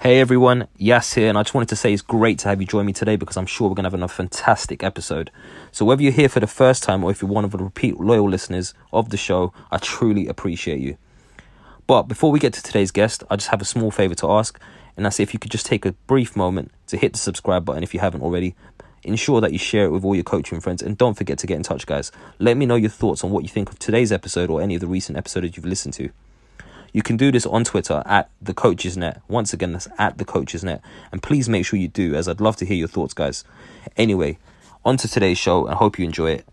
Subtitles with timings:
[0.00, 2.68] Hey everyone, Yas here, and I just wanted to say it's great to have you
[2.68, 5.32] join me today because I'm sure we're going to have another fantastic episode.
[5.72, 7.98] So, whether you're here for the first time or if you're one of the repeat
[7.98, 10.98] loyal listeners of the show, I truly appreciate you.
[11.88, 14.60] But before we get to today's guest, I just have a small favor to ask,
[14.96, 17.82] and that's if you could just take a brief moment to hit the subscribe button
[17.82, 18.54] if you haven't already.
[19.02, 21.56] Ensure that you share it with all your coaching friends, and don't forget to get
[21.56, 22.12] in touch, guys.
[22.38, 24.80] Let me know your thoughts on what you think of today's episode or any of
[24.80, 26.10] the recent episodes you've listened to.
[26.92, 29.20] You can do this on Twitter at the Coaches Net.
[29.28, 30.82] Once again, that's at the Coaches Net.
[31.12, 33.44] And please make sure you do, as I'd love to hear your thoughts, guys.
[33.96, 34.38] Anyway,
[34.84, 36.46] on to today's show, and hope you enjoy it.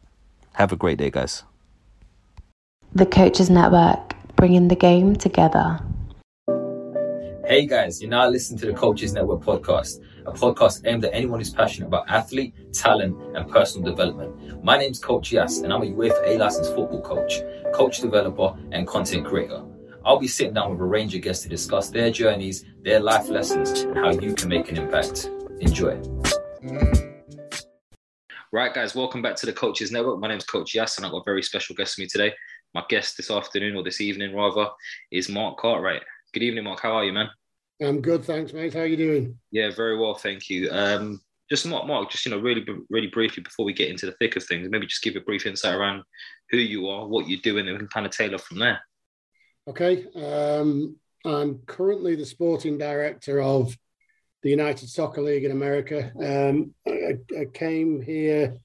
[0.54, 1.44] Have a great day, guys.
[2.94, 5.80] The Coaches Network, bringing the game together.
[7.48, 11.40] Hey guys, you're now listening to the Coaches Network podcast, a podcast aimed at anyone
[11.40, 14.64] who's passionate about athlete, talent, and personal development.
[14.64, 17.42] My name's Coach Yas, and I'm a UEFA A licensed football coach,
[17.72, 19.64] coach developer, and content creator.
[20.06, 23.28] I'll be sitting down with a range of guests to discuss their journeys, their life
[23.28, 25.32] lessons, and how you can make an impact.
[25.62, 26.00] Enjoy.
[28.52, 30.20] Right, guys, welcome back to the Coaches Network.
[30.20, 32.36] My name is Coach Yas, and I've got a very special guest with me today.
[32.76, 34.68] My guest this afternoon, or this evening rather,
[35.12, 36.04] is Mark Cartwright.
[36.34, 36.82] Good evening, Mark.
[36.82, 37.30] How are you, man?
[37.82, 38.76] I'm good, thanks, mate.
[38.76, 39.40] How are you doing?
[39.50, 40.70] Yeah, very well, thank you.
[40.70, 44.16] Um, just Mark, Mark, just you know, really, really briefly before we get into the
[44.20, 46.04] thick of things, maybe just give a brief insight around
[46.52, 48.80] who you are, what you're doing, and we can kind of tailor from there.
[49.68, 50.96] Okay, um,
[51.26, 53.76] I'm currently the sporting director of
[54.44, 56.12] the United Soccer League in America.
[56.20, 58.58] Um, I, I, came here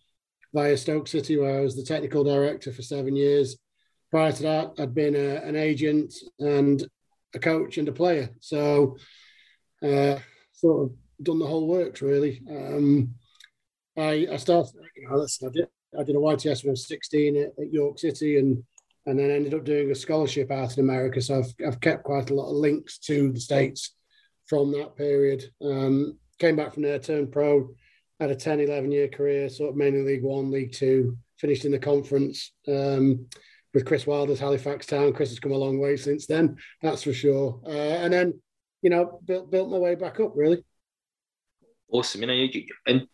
[0.53, 3.57] via Stoke City, where I was the technical director for seven years.
[4.11, 6.87] Prior to that, I'd been a, an agent and
[7.35, 8.29] a coach and a player.
[8.41, 8.99] So,
[9.83, 10.19] uh,
[10.53, 12.43] sort of done the whole works really.
[12.47, 13.15] Um,
[13.97, 14.75] I, I started.
[14.97, 16.15] You know, I did.
[16.15, 18.63] A YTS when I was 16 at, at York City, and
[19.07, 21.21] and then ended up doing a scholarship out in America.
[21.21, 23.95] So I've, I've kept quite a lot of links to the States
[24.47, 25.45] from that period.
[25.63, 27.71] Um, came back from there, turned pro,
[28.19, 31.73] had a 10, 11 year career, sort of mainly League One, League Two, finished in
[31.73, 33.27] the conference um,
[33.73, 35.13] with Chris Wilder's Halifax Town.
[35.13, 37.61] Chris has come a long way since then, that's for sure.
[37.65, 38.41] Uh, and then,
[38.83, 40.63] you know, built, built my way back up, really.
[41.91, 42.23] Awesome.
[42.23, 42.49] You know,
[42.87, 43.07] and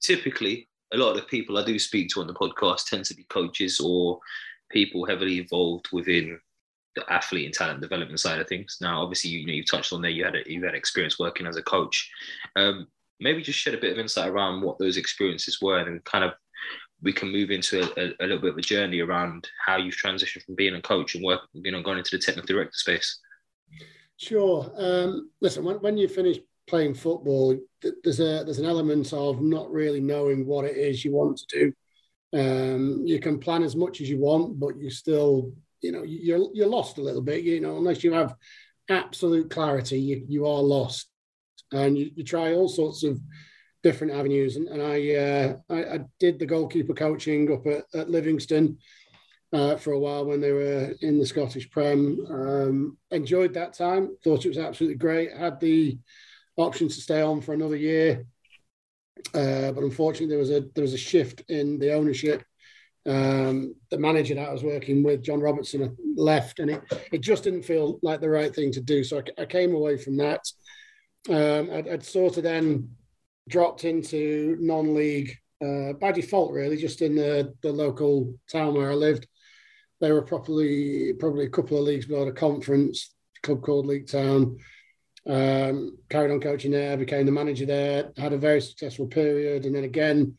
[0.00, 3.14] typically, a lot of the people I do speak to on the podcast tend to
[3.14, 4.20] be coaches or
[4.70, 6.38] people heavily involved within
[6.94, 8.78] the athlete and talent development side of things.
[8.80, 10.10] Now, obviously, you, you touched on there.
[10.10, 12.10] You had a, you had experience working as a coach.
[12.56, 12.86] Um,
[13.20, 16.32] maybe just shed a bit of insight around what those experiences were, and kind of
[17.02, 19.96] we can move into a, a, a little bit of a journey around how you've
[19.96, 23.20] transitioned from being a coach and work, you know, going into the technical director space.
[24.16, 24.72] Sure.
[24.76, 27.56] Um, listen, when, when you finish playing football,
[28.02, 31.46] there's a there's an element of not really knowing what it is you want to
[31.58, 31.72] do.
[32.36, 36.48] Um, you can plan as much as you want, but you still you know you're
[36.52, 38.34] you're lost a little bit you know unless you have
[38.88, 41.08] absolute clarity you, you are lost.
[41.72, 43.20] And you, you try all sorts of
[43.82, 44.56] different avenues.
[44.56, 48.78] And, and I, uh, I, I did the goalkeeper coaching up at, at livingston
[49.52, 52.24] uh, for a while when they were in the scottish prem.
[52.30, 55.36] Um, enjoyed that time thought it was absolutely great.
[55.36, 55.98] Had the
[56.56, 58.26] option to stay on for another year,
[59.34, 62.44] uh, but unfortunately there was a there was a shift in the ownership.
[63.06, 66.82] Um, the manager that I was working with, John Robertson, left, and it
[67.12, 69.04] it just didn't feel like the right thing to do.
[69.04, 70.40] So I, I came away from that.
[71.28, 72.90] Um, I'd, I'd, sort of then
[73.48, 78.94] dropped into non-league uh, by default, really, just in the, the local town where I
[78.94, 79.26] lived.
[80.00, 84.58] They were probably probably a couple of leagues below the conference club called Leek Town.
[85.28, 89.74] Um, carried on coaching there, became the manager there, had a very successful period, and
[89.74, 90.36] then again,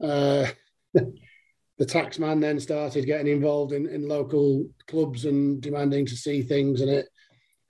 [0.00, 0.46] uh,
[0.94, 6.42] the tax man then started getting involved in, in local clubs and demanding to see
[6.42, 7.08] things, and it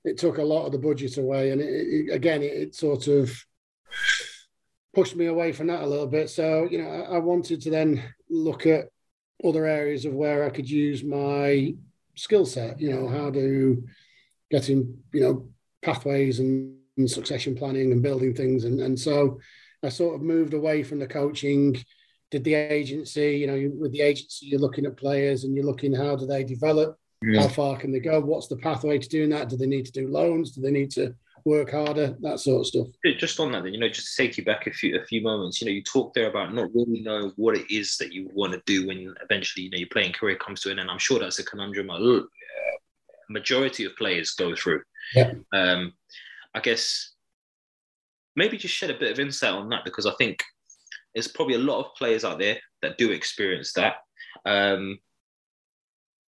[0.04, 3.06] it took a lot of the budget away, and it, it, again, it, it, sort
[3.06, 3.30] of
[4.94, 6.30] pushed me away from that a little bit.
[6.30, 8.88] So you know, I, I wanted to then look at
[9.44, 11.74] other areas of where I could use my
[12.16, 12.80] skill set.
[12.80, 13.84] You know, how to
[14.50, 15.48] getting you know
[15.82, 19.38] pathways and, and succession planning and building things, and and so
[19.82, 21.82] I sort of moved away from the coaching.
[22.30, 25.92] Did the agency, you know, with the agency, you're looking at players and you're looking
[25.92, 27.42] how do they develop, yeah.
[27.42, 29.48] how far can they go, what's the pathway to doing that?
[29.48, 30.52] Do they need to do loans?
[30.52, 31.12] Do they need to
[31.44, 32.86] work harder, that sort of stuff.
[33.18, 35.22] Just on that, then, you know, just to take you back a few a few
[35.22, 38.30] moments, you know, you talked there about not really knowing what it is that you
[38.34, 40.90] want to do when eventually, you know, your playing career comes to an end.
[40.90, 41.98] I'm sure that's a conundrum a
[43.30, 44.82] majority of players go through.
[45.14, 45.32] Yeah.
[45.52, 45.94] Um,
[46.54, 47.14] I guess
[48.36, 50.42] maybe just shed a bit of insight on that because I think
[51.14, 53.96] there's probably a lot of players out there that do experience that.
[54.44, 54.98] Um,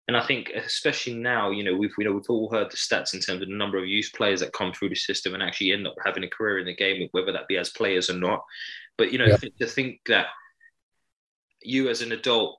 [0.08, 3.14] and I think, especially now, you know, we've you know we've all heard the stats
[3.14, 5.73] in terms of the number of youth players that come through the system and actually
[5.73, 8.43] end up having a career in the game, whether that be as players or not.
[8.99, 9.37] But you know, yeah.
[9.37, 10.26] to think that
[11.62, 12.58] you as an adult,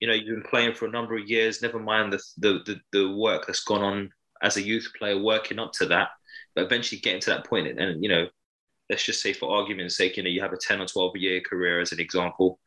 [0.00, 1.62] you know, you've been playing for a number of years.
[1.62, 4.10] Never mind the the the, the work that's gone on
[4.42, 6.08] as a youth player, working up to that,
[6.54, 8.26] but eventually getting to that point, and, and you know,
[8.90, 11.40] let's just say for argument's sake, you know, you have a ten or twelve year
[11.40, 12.58] career as an example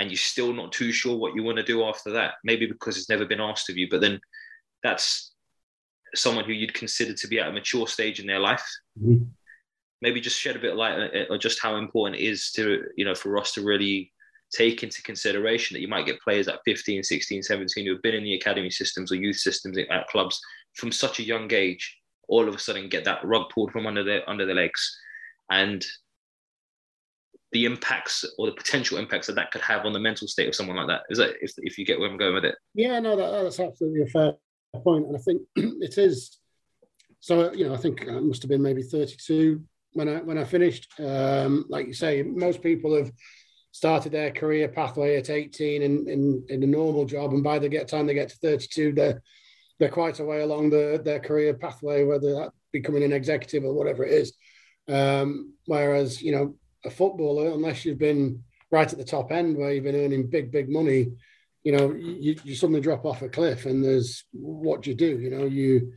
[0.00, 2.34] and you're still not too sure what you want to do after that.
[2.42, 4.18] Maybe because it's never been asked of you, but then
[4.82, 5.32] that's
[6.14, 8.66] someone who you'd consider to be at a mature stage in their life.
[8.98, 9.24] Mm-hmm.
[10.00, 13.04] Maybe just shed a bit of light on just how important it is to, you
[13.04, 14.10] know, for us to really
[14.52, 18.14] take into consideration that you might get players at 15, 16, 17 who have been
[18.14, 20.40] in the academy systems or youth systems at clubs
[20.74, 21.98] from such a young age,
[22.28, 24.98] all of a sudden get that rug pulled from under their under their legs.
[25.50, 25.84] And
[27.52, 30.54] the impacts or the potential impacts that that could have on the mental state of
[30.54, 31.02] someone like that.
[31.10, 32.54] Is that if, if you get where I'm going with it?
[32.74, 34.34] Yeah, no, that, that's absolutely a fair
[34.84, 36.38] point, and I think it is.
[37.18, 39.62] So you know, I think I must have been maybe 32
[39.94, 40.88] when I when I finished.
[41.00, 43.10] Um, like you say, most people have
[43.72, 47.68] started their career pathway at 18 in in, in a normal job, and by the
[47.68, 49.22] get time they get to 32, they're
[49.78, 53.72] they're quite a way along the, their career pathway, whether that becoming an executive or
[53.72, 54.34] whatever it is.
[54.88, 59.72] Um, whereas you know a footballer, unless you've been right at the top end where
[59.72, 61.08] you've been earning big, big money,
[61.64, 65.18] you know, you, you suddenly drop off a cliff and there's what do you do?
[65.18, 65.92] You know, you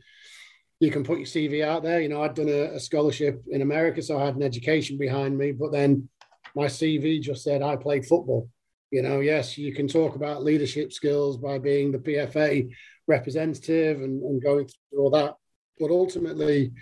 [0.80, 2.00] you can put your CV out there.
[2.00, 5.38] You know, I'd done a, a scholarship in America, so I had an education behind
[5.38, 6.08] me, but then
[6.54, 8.48] my CV just said I played football.
[8.90, 12.70] You know, yes, you can talk about leadership skills by being the PFA
[13.08, 15.34] representative and, and going through all that.
[15.80, 16.72] But ultimately,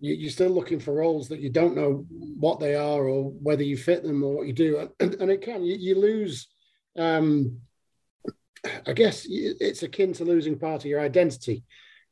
[0.00, 3.62] you, are still looking for roles that you don't know what they are or whether
[3.62, 6.48] you fit them or what you do, and, and it can you, you lose.
[6.98, 7.58] Um,
[8.86, 11.64] I guess it's akin to losing part of your identity.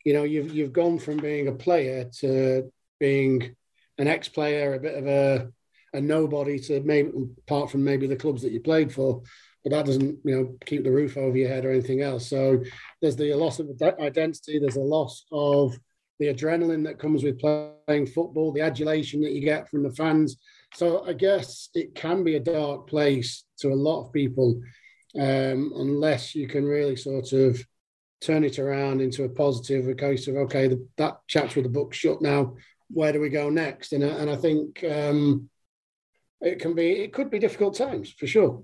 [0.04, 3.56] You know, you've you've gone from being a player to being
[3.98, 5.52] an ex-player, a bit of a
[5.92, 7.10] a nobody to maybe
[7.46, 9.22] apart from maybe the clubs that you played for,
[9.64, 12.28] but that doesn't you know keep the roof over your head or anything else.
[12.28, 12.62] So
[13.00, 13.70] there's the loss of
[14.00, 14.58] identity.
[14.58, 15.78] There's a loss of
[16.18, 20.36] the adrenaline that comes with playing football, the adulation that you get from the fans.
[20.74, 24.60] So I guess it can be a dark place to a lot of people
[25.18, 27.64] um, unless you can really sort of
[28.20, 31.70] turn it around into a positive, a case of, okay, the, that chapter of the
[31.70, 32.54] book shut now.
[32.88, 33.92] Where do we go next?
[33.92, 35.48] And, and I think um,
[36.40, 38.62] it can be, it could be difficult times for sure.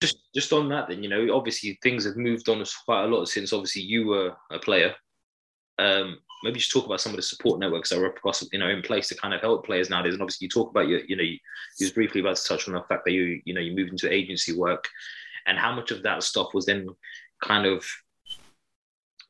[0.00, 3.26] Just, just on that, then you know, obviously things have moved on quite a lot
[3.26, 4.94] since obviously you were a player
[5.78, 8.68] um, maybe just talk about some of the support networks that are possibly you know
[8.68, 10.14] in place to kind of help players nowadays.
[10.14, 11.38] And obviously, you talk about your, you know, you,
[11.78, 13.90] you was briefly about to touch on the fact that you, you know, you moved
[13.90, 14.88] into agency work,
[15.46, 16.88] and how much of that stuff was then
[17.42, 17.84] kind of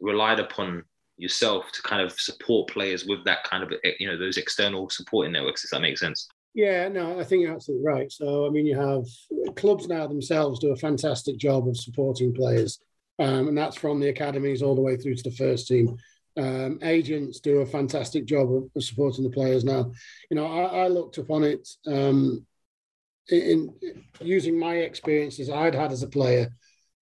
[0.00, 0.84] relied upon
[1.16, 5.32] yourself to kind of support players with that kind of you know those external supporting
[5.32, 5.62] networks.
[5.62, 6.28] Does that make sense?
[6.54, 8.10] Yeah, no, I think you're absolutely right.
[8.10, 9.04] So, I mean, you have
[9.54, 12.80] clubs now themselves do a fantastic job of supporting players,
[13.18, 15.96] um, and that's from the academies all the way through to the first team.
[16.36, 19.92] Um, agents do a fantastic job of, supporting the players now.
[20.30, 22.46] You know, I, I looked upon it um,
[23.28, 26.48] in, in, using my experiences I'd had as a player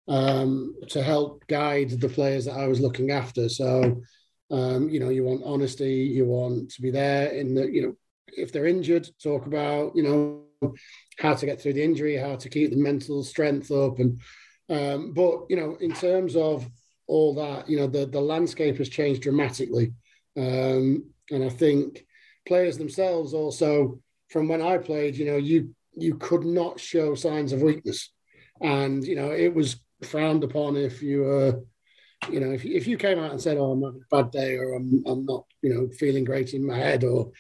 [0.09, 3.49] um, to help guide the players that I was looking after.
[3.49, 4.03] So,
[4.51, 7.97] um, you know, you want honesty, you want to be there in the, you know,
[8.37, 10.73] if they're injured, talk about, you know,
[11.19, 13.99] how to get through the injury, how to keep the mental strength up.
[13.99, 14.21] And,
[14.69, 16.69] um, but, you know, in terms of
[17.07, 19.93] all that, you know, the, the landscape has changed dramatically.
[20.37, 22.07] Um, and I think
[22.47, 24.01] players themselves also,
[24.31, 28.11] from when I played, you know, you, you could not show signs of weakness.
[28.61, 31.63] And, you know, it was frowned upon if you were,
[32.31, 34.57] you know, if, if you came out and said, oh, I'm having a bad day
[34.57, 37.31] or I'm, I'm not, you know, feeling great in my head or,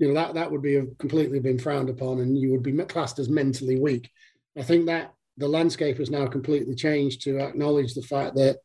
[0.00, 3.18] you know, that, that would be completely been frowned upon and you would be classed
[3.18, 4.10] as mentally weak.
[4.58, 8.56] I think that the landscape has now completely changed to acknowledge the fact that,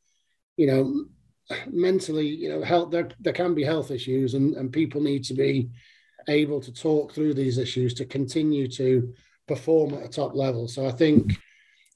[0.55, 1.05] you know,
[1.67, 5.33] mentally, you know, health, there, there can be health issues and, and people need to
[5.33, 5.69] be
[6.29, 9.13] able to talk through these issues to continue to
[9.45, 10.69] perform at a top level.
[10.69, 11.33] So I think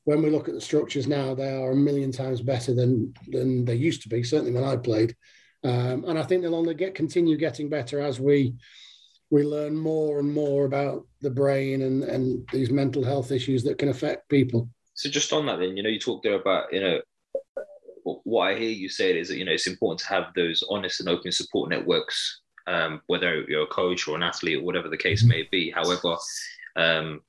[0.03, 3.65] when we look at the structures now, they are a million times better than than
[3.65, 4.23] they used to be.
[4.23, 5.15] Certainly when I played,
[5.63, 8.55] um, and I think they'll only get continue getting better as we
[9.31, 13.77] we learn more and more about the brain and and these mental health issues that
[13.77, 14.69] can affect people.
[14.95, 16.99] So just on that, then you know, you talked there about you know
[18.03, 20.99] what I hear you say is that you know it's important to have those honest
[20.99, 24.97] and open support networks, um, whether you're a coach or an athlete or whatever the
[24.97, 25.71] case may be.
[25.71, 26.15] However,
[26.75, 27.21] um,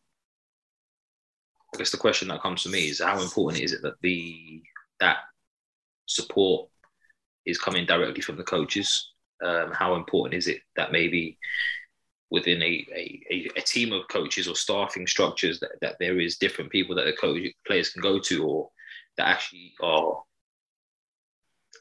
[1.74, 4.62] I guess the question that comes to me is how important is it that the
[5.00, 5.18] that
[6.06, 6.68] support
[7.46, 9.12] is coming directly from the coaches?
[9.42, 11.38] Um, how important is it that maybe
[12.30, 16.70] within a, a, a, team of coaches or staffing structures that, that there is different
[16.70, 18.68] people that the coach players can go to or
[19.16, 20.22] that actually are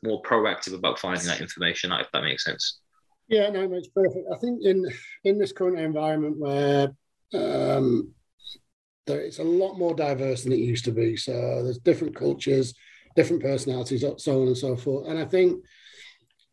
[0.04, 2.80] more proactive about finding that information out if that makes sense
[3.28, 4.86] yeah no makes perfect i think in
[5.24, 6.90] in this current environment where
[7.34, 8.14] um,
[9.10, 11.18] there, it's a lot more diverse than it used to be.
[11.18, 12.74] So there's different cultures,
[13.16, 15.08] different personalities, so on and so forth.
[15.08, 15.64] And I think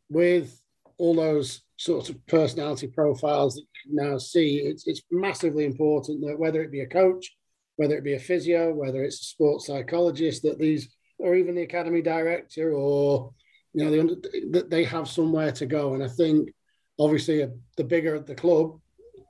[0.08, 0.60] with
[0.98, 6.25] all those sorts of personality profiles that you can now see, it's, it's massively important
[6.26, 7.35] that whether it be a coach,
[7.76, 11.62] whether it be a physio, whether it's a sports psychologist, that these, or even the
[11.62, 13.33] academy director, or
[13.75, 14.16] you know,
[14.52, 15.95] that they have somewhere to go.
[15.95, 16.50] And I think
[16.99, 18.80] obviously uh, the bigger the club,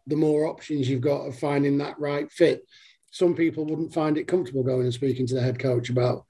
[0.07, 2.63] the more options you've got of finding that right fit
[3.17, 6.27] some people wouldn't find it comfortable going and speaking to the head coach about,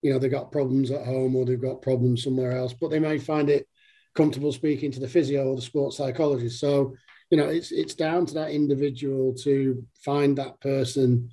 [0.00, 2.98] you know, they've got problems at home or they've got problems somewhere else, but they
[2.98, 3.68] may find it
[4.14, 6.60] comfortable speaking to the physio or the sports psychologist.
[6.60, 6.94] So,
[7.30, 11.30] you know, it's it's down to that individual to find that person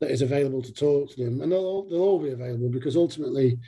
[0.00, 3.58] that is available to talk to them, and they'll they'll all be available because ultimately,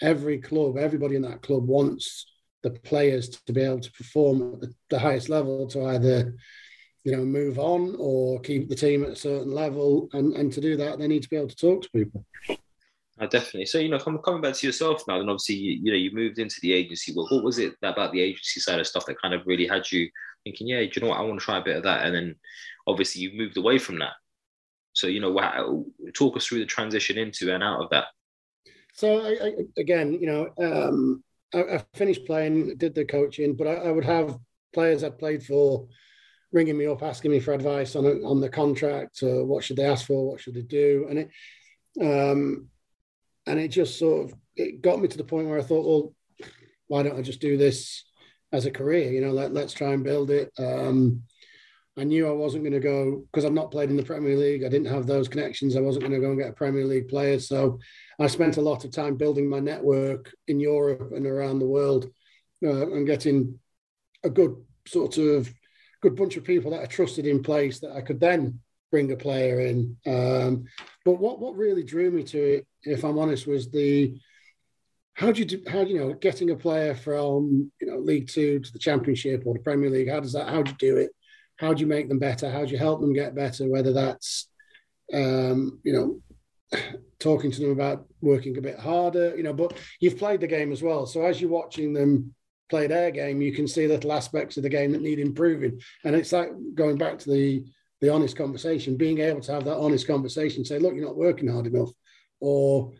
[0.00, 2.26] every club, everybody in that club wants
[2.62, 6.32] the players to be able to perform at the, the highest level to either
[7.04, 10.08] you know, move on or keep the team at a certain level.
[10.12, 12.24] And, and to do that, they need to be able to talk to people.
[13.26, 13.66] Definitely.
[13.66, 16.38] So, you know, coming back to yourself now, and obviously, you, you know, you moved
[16.38, 17.12] into the agency.
[17.14, 19.90] Well, what was it about the agency side of stuff that kind of really had
[19.90, 20.08] you
[20.44, 22.04] thinking, yeah, do you know what, I want to try a bit of that?
[22.06, 22.36] And then
[22.86, 24.12] obviously you moved away from that.
[24.94, 28.06] So, you know, talk us through the transition into and out of that.
[28.94, 31.24] So, I, I, again, you know, um,
[31.54, 34.36] I, I, finished playing, did the coaching, but I, would have
[34.74, 35.86] players I'd played for
[36.52, 39.86] ringing me up, asking me for advice on on the contract, or what should they
[39.86, 41.30] ask for, what should they do, and it
[42.00, 42.68] um,
[43.46, 46.14] and it just sort of it got me to the point where I thought, well,
[46.88, 48.04] why don't I just do this
[48.52, 49.10] as a career?
[49.10, 50.52] You know, let let's try and build it.
[50.58, 51.22] Um,
[51.96, 54.64] I knew I wasn't going to go because I've not played in the Premier League.
[54.64, 55.76] I didn't have those connections.
[55.76, 57.38] I wasn't going to go and get a Premier League player.
[57.38, 57.78] So
[58.18, 62.06] I spent a lot of time building my network in Europe and around the world
[62.64, 63.58] uh, and getting
[64.24, 64.56] a good
[64.86, 65.52] sort of
[66.00, 69.16] good bunch of people that I trusted in place that I could then bring a
[69.16, 69.96] player in.
[70.06, 70.64] Um,
[71.04, 74.18] but what what really drew me to it, if I'm honest, was the
[75.14, 78.60] how do you do how you know getting a player from you know League Two
[78.60, 80.08] to the Championship or the Premier League?
[80.08, 80.48] How does that?
[80.48, 81.10] How do you do it?
[81.56, 82.50] How do you make them better?
[82.50, 83.68] How do you help them get better?
[83.68, 84.48] Whether that's
[85.12, 86.80] um, you know
[87.18, 89.52] talking to them about working a bit harder, you know.
[89.52, 92.34] But you've played the game as well, so as you're watching them
[92.72, 95.78] play their game, you can see little aspects of the game that need improving.
[96.04, 97.64] And it's like going back to the
[98.00, 101.48] the honest conversation, being able to have that honest conversation, say, look, you're not working
[101.48, 101.90] hard enough,
[102.42, 102.92] or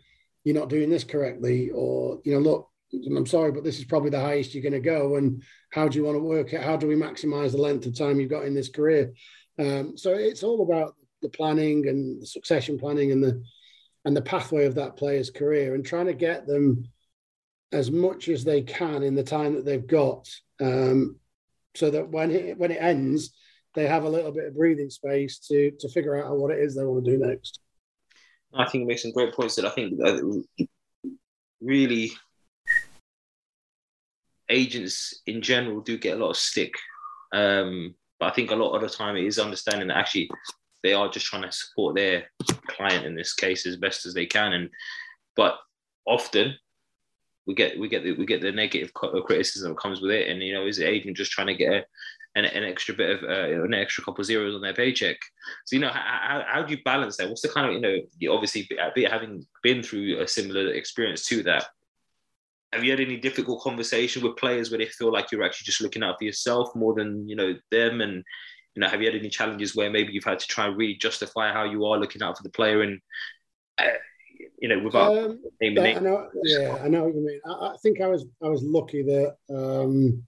[0.43, 4.09] you're not doing this correctly, or you know, look, I'm sorry, but this is probably
[4.09, 5.17] the highest you're going to go.
[5.17, 6.61] And how do you want to work it?
[6.61, 9.13] How do we maximize the length of time you've got in this career?
[9.59, 13.43] Um, so it's all about the planning and the succession planning and the
[14.05, 16.85] and the pathway of that player's career and trying to get them
[17.71, 20.29] as much as they can in the time that they've got,
[20.61, 21.17] um,
[21.73, 23.33] so that when it, when it ends,
[23.73, 26.75] they have a little bit of breathing space to to figure out what it is
[26.75, 27.62] they want to do next.
[28.55, 29.99] I think you make some great points that I think
[31.61, 32.11] really
[34.49, 36.73] agents in general do get a lot of stick.
[37.33, 40.29] Um, but I think a lot of the time it is understanding that actually
[40.83, 42.29] they are just trying to support their
[42.67, 44.53] client in this case as best as they can.
[44.53, 44.69] And
[45.35, 45.57] but
[46.05, 46.55] often
[47.47, 50.29] we get we get the, we get the negative criticism that comes with it.
[50.29, 51.85] And you know, is the agent just trying to get a,
[52.35, 55.17] an, an extra bit of uh, an extra couple of zeros on their paycheck?
[55.65, 57.29] So you know, how, how do you balance that?
[57.29, 58.69] What's the kind of you know, you obviously
[59.09, 61.65] having been through a similar experience to that
[62.73, 65.81] have you had any difficult conversation with players where they feel like you're actually just
[65.81, 68.23] looking out for yourself more than you know them and
[68.75, 70.95] you know have you had any challenges where maybe you've had to try and really
[70.95, 72.99] justify how you are looking out for the player and
[73.77, 73.85] uh,
[74.57, 77.75] you know without um, naming I know, yeah i know what you mean I, I,
[77.81, 80.23] think i was i was lucky that um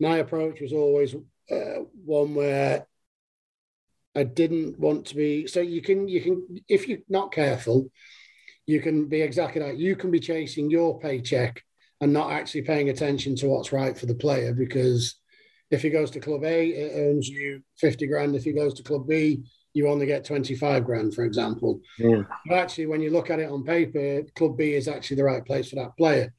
[0.00, 1.14] my approach was always
[1.50, 2.86] uh, one where
[4.16, 7.90] i didn't want to be so you can you can if you're not careful
[8.70, 9.78] you can be exactly that.
[9.78, 11.62] You can be chasing your paycheck
[12.00, 15.16] and not actually paying attention to what's right for the player because
[15.70, 18.36] if he goes to club A, it earns you 50 grand.
[18.36, 19.42] If he goes to club B,
[19.72, 21.80] you only get 25 grand, for example.
[21.98, 22.22] Yeah.
[22.46, 25.44] But actually, when you look at it on paper, club B is actually the right
[25.44, 26.32] place for that player.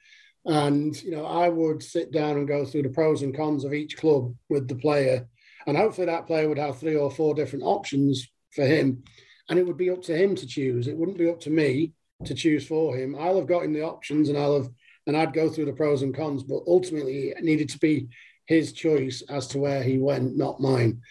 [0.46, 3.74] And, you know, I would sit down and go through the pros and cons of
[3.74, 5.28] each club with the player.
[5.68, 9.04] And hopefully that player would have three or four different options for him.
[9.50, 10.88] And it would be up to him to choose.
[10.88, 11.94] It wouldn't be up to me
[12.26, 13.16] to choose for him.
[13.20, 14.70] I'll have got him the options and I'll have
[15.08, 18.10] and I'd go through the pros and cons, but ultimately it needed to be
[18.46, 21.02] his choice as to where he went, not mine.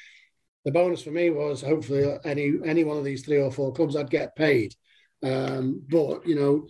[0.64, 3.96] The bonus for me was hopefully any any one of these three or four clubs
[3.96, 4.74] I'd get paid.
[5.22, 6.68] Um, but you know,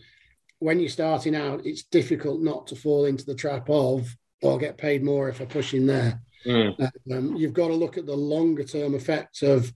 [0.61, 4.79] when you're starting out, it's difficult not to fall into the trap of or get
[4.79, 6.23] paid more if I push in there.
[6.47, 6.91] Mm.
[7.13, 9.73] Um, you've got to look at the longer term effects of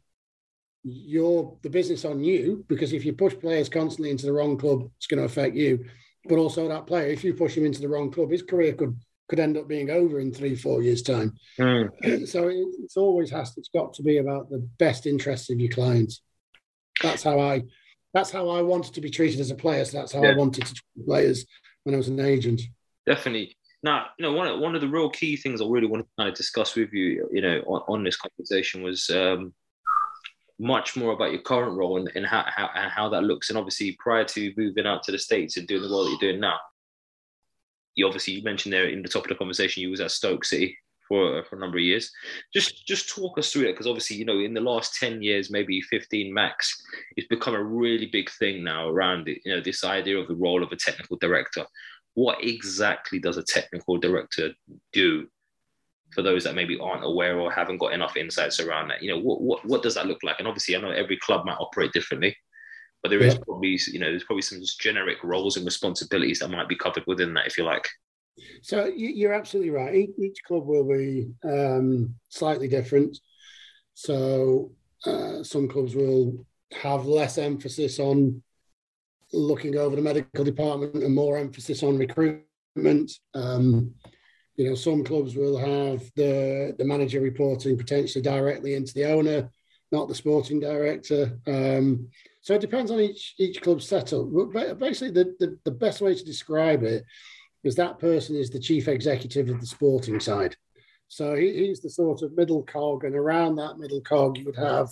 [0.83, 4.88] your the business on you because if you push players constantly into the wrong club,
[4.97, 5.85] it's going to affect you.
[6.27, 8.97] But also that player, if you push him into the wrong club, his career could
[9.29, 11.35] could end up being over in three, four years' time.
[11.59, 11.88] Mm.
[12.29, 15.59] So it, it's always has to, it's got to be about the best interests of
[15.59, 16.20] your clients.
[17.03, 17.62] That's how I
[18.14, 19.85] that's how I wanted to be treated as a player.
[19.85, 20.31] So that's how yeah.
[20.31, 21.44] I wanted to treat players
[21.83, 22.62] when I was an agent.
[23.07, 23.57] Definitely.
[23.83, 26.11] Now, you know, one of, one of the real key things I really wanted to
[26.16, 29.53] kind of discuss with you, you know, on, on this conversation was um,
[30.59, 33.50] much more about your current role and, and how, how, and how that looks.
[33.50, 36.33] And obviously, prior to moving out to the States and doing the role that you're
[36.33, 36.57] doing now,
[37.96, 40.44] you obviously you mentioned there in the top of the conversation you was at Stoke
[40.44, 40.79] City
[41.14, 42.11] for, for a number of years.
[42.53, 45.50] Just just talk us through it because obviously you know in the last ten years,
[45.50, 46.83] maybe fifteen max,
[47.16, 49.38] it's become a really big thing now around it.
[49.44, 51.64] You know this idea of the role of a technical director.
[52.14, 54.50] What exactly does a technical director
[54.92, 55.27] do
[56.12, 59.03] for those that maybe aren't aware or haven't got enough insights around that?
[59.03, 60.37] You know, what what, what does that look like?
[60.38, 62.37] And obviously, I know every club might operate differently,
[63.03, 66.68] but there is probably you know there's probably some generic roles and responsibilities that might
[66.68, 67.88] be covered within that, if you like.
[68.62, 69.94] So you're absolutely right.
[69.94, 73.18] Each, club will be um, slightly different.
[73.94, 74.73] So
[75.07, 78.42] uh, some clubs will have less emphasis on
[79.33, 83.12] looking over the medical department and more emphasis on recruitment.
[83.35, 83.94] Um,
[84.57, 89.51] you know, some clubs will have the the manager reporting potentially directly into the owner,
[89.90, 91.38] not the sporting director.
[91.47, 92.09] Um,
[92.40, 94.27] so it depends on each each club setup.
[94.53, 97.05] But basically, the, the, the best way to describe it
[97.64, 100.57] is that person is the chief executive of the sporting side.
[101.09, 104.57] So he, he's the sort of middle cog, and around that middle cog, you would
[104.57, 104.88] have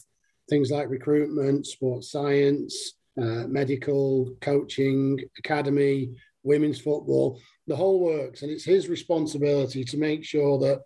[0.49, 6.11] things like recruitment, sports science, uh, medical, coaching, academy,
[6.43, 8.43] women's football the whole works.
[8.43, 10.81] And it's his responsibility to make sure that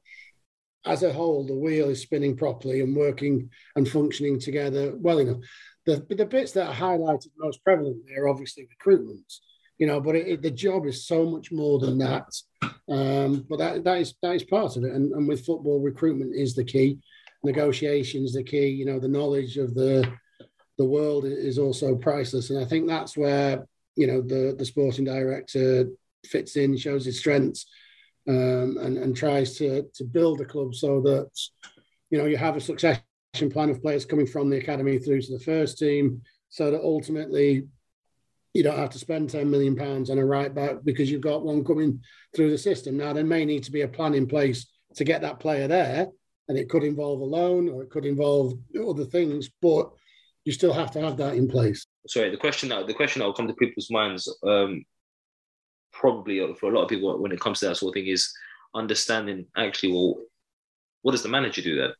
[0.85, 5.39] as a whole, the wheel is spinning properly and working and functioning together well enough.
[5.85, 9.33] The, the bits that are highlighted most prevalently are obviously recruitment,
[9.79, 12.29] you know, but it, it, the job is so much more than that.
[12.89, 14.93] Um, but that, that is that is part of it.
[14.93, 16.99] And, and with football, recruitment is the key.
[17.45, 18.69] Negotiations the key.
[18.69, 20.11] You know, the knowledge of the
[20.79, 22.51] the world is also priceless.
[22.51, 25.89] And I think that's where you know the the sporting director
[26.27, 27.67] fits in, shows his strengths,
[28.29, 31.31] um, and, and tries to, to build a club so that,
[32.11, 33.03] you know, you have a succession
[33.51, 37.67] plan of players coming from the academy through to the first team so that ultimately
[38.57, 41.45] you don't have to spend 10 million pounds on a right back because you've got
[41.45, 42.01] one coming
[42.35, 42.97] through the system.
[42.97, 46.09] Now, there may need to be a plan in place to get that player there,
[46.49, 48.55] and it could involve a loan or it could involve
[48.89, 49.91] other things, but
[50.45, 51.87] you still have to have that in place.
[52.09, 54.85] Sorry, the question that the question that will come to people's minds um,
[55.93, 58.33] probably for a lot of people when it comes to that sort of thing is
[58.75, 60.17] understanding actually well
[61.03, 61.91] what does the manager do then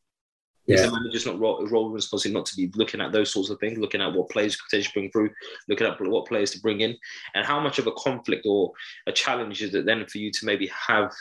[0.67, 0.77] yeah.
[0.77, 3.59] Is the manager's not role, role responsibility not to be looking at those sorts of
[3.61, 5.31] things, looking at what players could potentially bring through,
[5.69, 6.97] looking at what players to bring in,
[7.35, 8.73] and how much of a conflict or
[9.07, 11.13] a challenge is it then for you to maybe have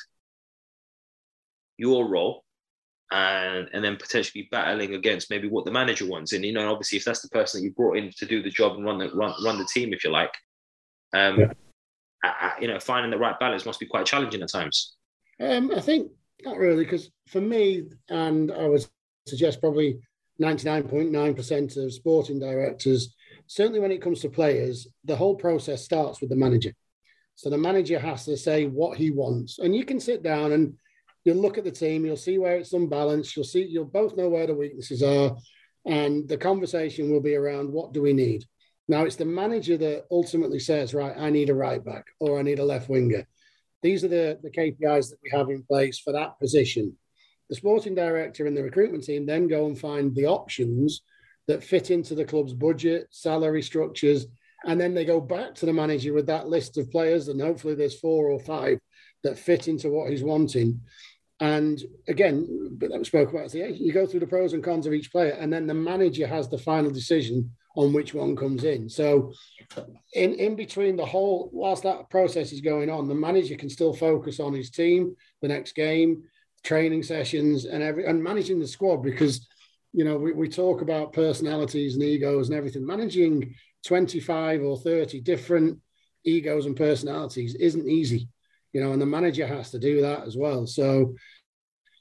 [1.77, 2.43] your role
[3.11, 6.33] and and then potentially be battling against maybe what the manager wants.
[6.33, 8.49] And you know, obviously, if that's the person that you brought in to do the
[8.49, 10.33] job and run the run, run the team, if you like,
[11.13, 11.51] um, yeah.
[12.23, 14.95] I, I, you know, finding the right balance must be quite challenging at times.
[15.39, 16.11] Um, I think
[16.43, 18.85] not really, because for me, and I would
[19.25, 19.99] suggest probably
[20.41, 23.15] 99.9% of sporting directors,
[23.47, 26.73] certainly when it comes to players, the whole process starts with the manager.
[27.35, 30.75] So the manager has to say what he wants, and you can sit down and
[31.23, 34.29] you'll look at the team, you'll see where it's unbalanced, you'll see, you'll both know
[34.29, 35.35] where the weaknesses are,
[35.85, 38.45] and the conversation will be around what do we need.
[38.87, 42.43] Now it's the manager that ultimately says, right, I need a right back or I
[42.43, 43.27] need a left winger.
[43.81, 46.95] These are the, the KPIs that we have in place for that position.
[47.49, 51.01] The sporting director and the recruitment team then go and find the options
[51.47, 54.25] that fit into the club's budget, salary structures,
[54.65, 57.75] and then they go back to the manager with that list of players, and hopefully
[57.75, 58.79] there's four or five
[59.23, 60.81] that fit into what he's wanting.
[61.39, 64.63] And again, but that we spoke about, so yeah, you go through the pros and
[64.63, 68.35] cons of each player, and then the manager has the final decision on which one
[68.35, 68.89] comes in.
[68.89, 69.33] So,
[70.13, 73.93] in in between the whole, whilst that process is going on, the manager can still
[73.93, 76.23] focus on his team, the next game,
[76.65, 79.47] training sessions, and every and managing the squad because
[79.93, 82.85] you know we, we talk about personalities and egos and everything.
[82.85, 85.79] Managing twenty five or thirty different
[86.25, 88.27] egos and personalities isn't easy
[88.75, 90.67] you know, and the manager has to do that as well.
[90.67, 91.15] So,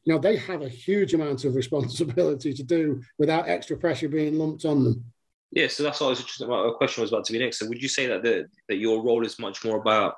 [0.03, 4.37] you know, they have a huge amount of responsibility to do without extra pressure being
[4.37, 5.05] lumped on them.
[5.53, 6.77] Yeah, so that's what I was interested about.
[6.79, 7.61] Question was about to be next.
[7.61, 10.16] So, would you say that the, that your role is much more about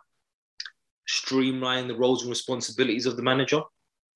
[1.07, 3.61] streamlining the roles and responsibilities of the manager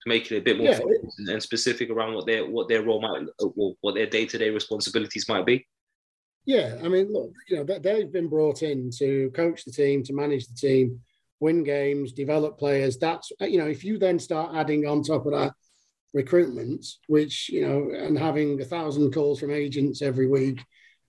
[0.03, 3.01] to make it a bit more yeah, and specific around what their what their role
[3.01, 3.27] might,
[3.81, 5.67] what their day to day responsibilities might be?
[6.47, 10.15] Yeah, I mean, look, you know, they've been brought in to coach the team, to
[10.15, 11.01] manage the team,
[11.39, 12.97] win games, develop players.
[12.97, 15.53] That's you know, if you then start adding on top of that
[16.15, 20.65] recruitment, which you know, and having a thousand calls from agents every week,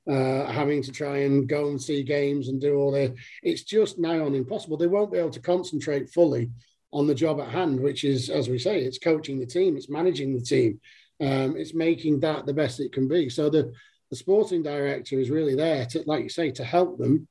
[0.10, 4.00] uh, having to try and go and see games and do all that, it's just
[4.00, 4.76] now on impossible.
[4.76, 6.50] They won't be able to concentrate fully
[6.94, 9.90] on the job at hand, which is, as we say, it's coaching the team, it's
[9.90, 10.80] managing the team,
[11.22, 13.30] um, it's making that the best it can be.
[13.30, 13.72] So the
[14.10, 17.28] the sporting director is really there to, like you say, to help them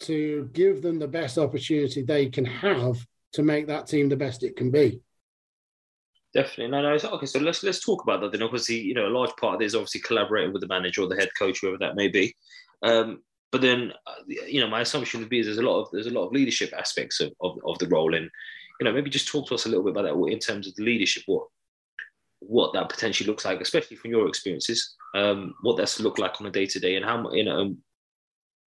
[0.00, 2.96] to give them the best opportunity they can have
[3.34, 5.00] to make that team the best it can be.
[6.32, 6.68] Definitely.
[6.68, 7.10] No, no.
[7.14, 8.42] Okay, so let's let's talk about that then.
[8.42, 11.08] Obviously, you know, a large part of this is obviously collaborating with the manager or
[11.08, 12.34] the head coach, whoever that may be.
[12.82, 16.08] Um, but then, uh, you know, my assumption would be there's a lot of there's
[16.08, 18.30] a lot of leadership aspects of, of, of the role, and
[18.80, 20.74] you know, maybe just talk to us a little bit about that in terms of
[20.74, 21.22] the leadership.
[21.26, 21.48] What
[22.40, 26.46] what that potentially looks like, especially from your experiences, um, what that's looked like on
[26.46, 27.74] a day to day, and how you know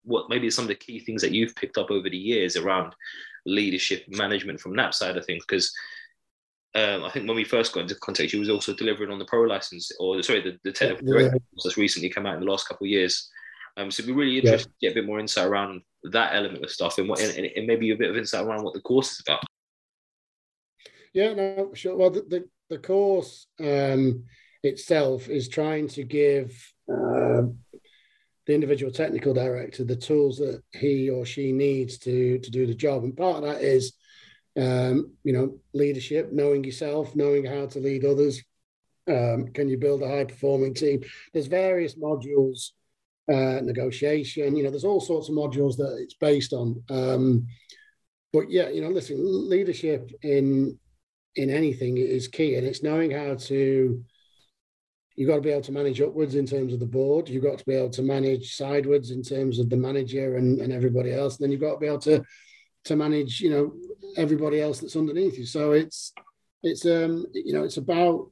[0.04, 2.94] what maybe some of the key things that you've picked up over the years around
[3.44, 5.72] leadership management from that side of things because
[6.74, 9.24] um, I think when we first got into contact, you was also delivering on the
[9.24, 11.30] pro license, or sorry, the, the technical yeah.
[11.64, 13.28] that's recently come out in the last couple of years.
[13.76, 14.90] Um, so it'd be really interesting yeah.
[14.90, 17.66] to get a bit more insight around that element of stuff, and what, and, and
[17.66, 19.40] maybe a bit of insight around what the course is about.
[21.18, 21.96] Yeah, no, sure.
[21.96, 24.22] Well, the the, the course um,
[24.62, 26.50] itself is trying to give
[26.88, 27.42] uh,
[28.46, 32.74] the individual technical director the tools that he or she needs to to do the
[32.74, 33.02] job.
[33.02, 33.94] And part of that is
[34.56, 38.40] um, you know leadership knowing yourself knowing how to lead others.
[39.08, 41.02] Um, can you build a high performing team?
[41.32, 42.70] There's various modules
[43.28, 44.54] uh, negotiation.
[44.54, 46.80] You know there's all sorts of modules that it's based on.
[46.88, 47.48] Um,
[48.32, 49.16] but yeah you know listen
[49.48, 50.78] leadership in
[51.38, 54.04] in anything is key and it's knowing how to
[55.18, 57.28] You've got to be able to manage upwards in terms of the board.
[57.28, 60.72] You've got to be able to manage sidewards in terms of the manager and, and
[60.72, 61.36] everybody else.
[61.36, 62.22] And then you've got to be able to
[62.84, 63.72] to manage, you know,
[64.16, 65.44] everybody else that's underneath you.
[65.44, 66.12] So it's
[66.62, 68.30] it's um you know it's about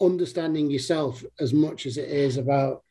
[0.00, 2.84] understanding yourself as much as it is about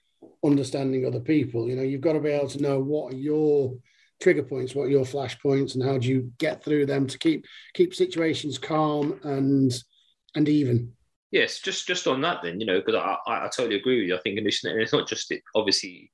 [0.44, 1.70] understanding other people.
[1.70, 3.74] You know, you've got to be able to know what your
[4.20, 7.18] trigger points, what are your flash points, and how do you get through them to
[7.18, 9.72] keep keep situations calm and
[10.36, 10.94] and even.
[11.32, 14.10] Yes, just just on that then, you know, because I, I, I totally agree with
[14.10, 14.16] you.
[14.16, 16.12] I think initially, and it's not just it, obviously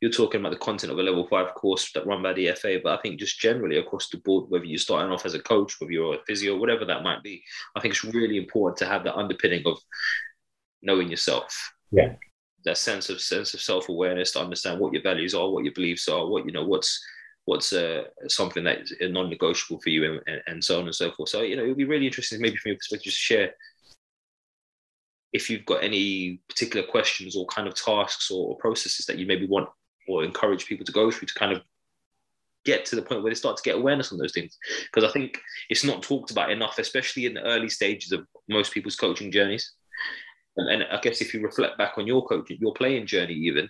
[0.00, 2.78] you're talking about the content of a level five course that run by the FA,
[2.82, 5.78] but I think just generally across the board, whether you're starting off as a coach,
[5.78, 7.42] whether you're a physio, whatever that might be,
[7.76, 9.78] I think it's really important to have that underpinning of
[10.80, 11.72] knowing yourself.
[11.92, 12.14] Yeah.
[12.64, 15.74] That sense of sense of self awareness to understand what your values are, what your
[15.74, 16.98] beliefs are, what you know, what's
[17.50, 21.28] what's uh, something that is non-negotiable for you, and, and, so on and so forth.
[21.28, 23.50] So you know, it would be really interesting, maybe from your perspective, just share
[25.32, 29.26] if you've got any particular questions or kind of tasks or, or processes that you
[29.26, 29.68] maybe want
[30.06, 31.62] or encourage people to go through to kind of
[32.64, 35.12] get to the point where they start to get awareness on those things because i
[35.12, 39.32] think it's not talked about enough especially in the early stages of most people's coaching
[39.32, 39.72] journeys
[40.56, 43.68] and, and i guess if you reflect back on your coaching your playing journey even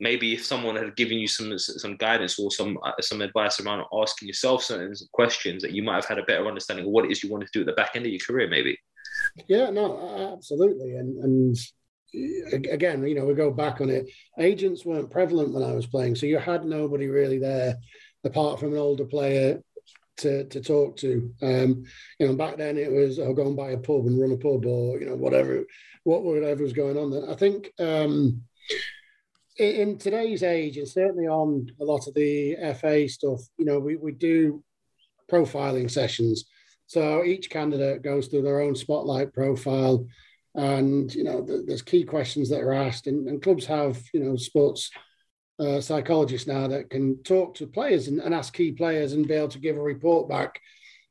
[0.00, 3.84] maybe if someone had given you some some guidance or some uh, some advice around
[3.92, 7.10] asking yourself certain questions that you might have had a better understanding of what it
[7.10, 8.78] is you wanted to do at the back end of your career maybe
[9.48, 11.56] yeah no absolutely and and
[12.12, 14.10] again, you know, we go back on it.
[14.38, 17.76] Agents weren't prevalent when I was playing, so you had nobody really there
[18.24, 19.62] apart from an older player
[20.18, 21.32] to to talk to.
[21.42, 21.84] Um,
[22.18, 24.36] you know, back then it was I'll go and buy a pub and run a
[24.36, 25.64] pub, or you know, whatever,
[26.04, 27.10] what whatever was going on.
[27.10, 28.42] Then I think um,
[29.58, 33.96] in, today's age, and certainly on a lot of the FA stuff, you know, we
[33.96, 34.62] we do
[35.30, 36.44] profiling sessions.
[36.86, 40.06] So each candidate goes through their own spotlight profile
[40.54, 44.36] and you know there's key questions that are asked and, and clubs have you know
[44.36, 44.90] sports
[45.60, 49.34] uh, psychologists now that can talk to players and, and, ask key players and be
[49.34, 50.60] able to give a report back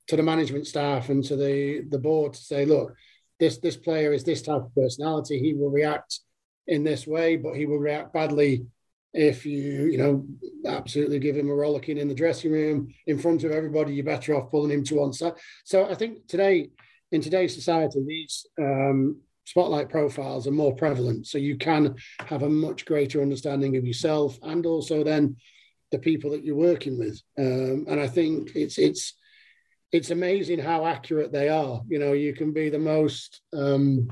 [0.07, 2.93] to the management staff and to the the board to say look
[3.39, 6.21] this this player is this type of personality he will react
[6.67, 8.65] in this way but he will react badly
[9.13, 10.25] if you you know
[10.65, 14.35] absolutely give him a rollicking in the dressing room in front of everybody you're better
[14.35, 16.69] off pulling him to one side so i think today
[17.11, 21.25] in today's society these um, spotlight profiles are more prevalent.
[21.25, 25.37] So you can have a much greater understanding of yourself and also then
[25.89, 27.21] the people that you're working with.
[27.37, 29.13] Um, and I think it's it's
[29.93, 31.81] it's amazing how accurate they are.
[31.87, 34.11] You know, you can be the most um,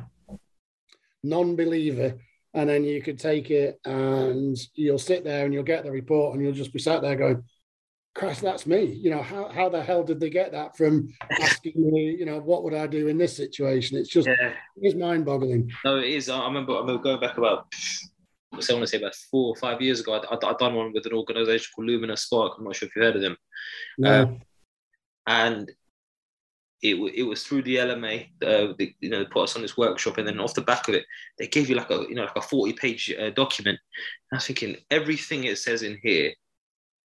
[1.22, 2.16] non-believer,
[2.56, 6.34] and then you could take it and you'll sit there and you'll get the report
[6.34, 7.44] and you'll just be sat there going,
[8.16, 8.86] Christ, that's me.
[8.86, 11.10] You know, how, how the hell did they get that from
[11.42, 13.98] asking me, you know, what would I do in this situation?
[13.98, 14.54] It's just, yeah.
[14.78, 15.70] it's mind boggling.
[15.84, 16.30] No, it is.
[16.30, 17.68] I remember, I remember going back about,
[18.54, 20.94] I want to say about four or five years ago, I, I, I'd done one
[20.94, 22.54] with an organization called Lumina Spark.
[22.58, 23.36] I'm not sure if you've heard of them.
[23.98, 24.22] No.
[24.22, 24.42] Um,
[25.28, 25.72] and
[26.82, 30.18] it, it was through the LMA, uh, the, you know, put us on this workshop,
[30.18, 31.06] and then off the back of it,
[31.38, 33.80] they gave you like a, you know, like a 40 page uh, document.
[34.32, 36.34] And I was thinking, everything it says in here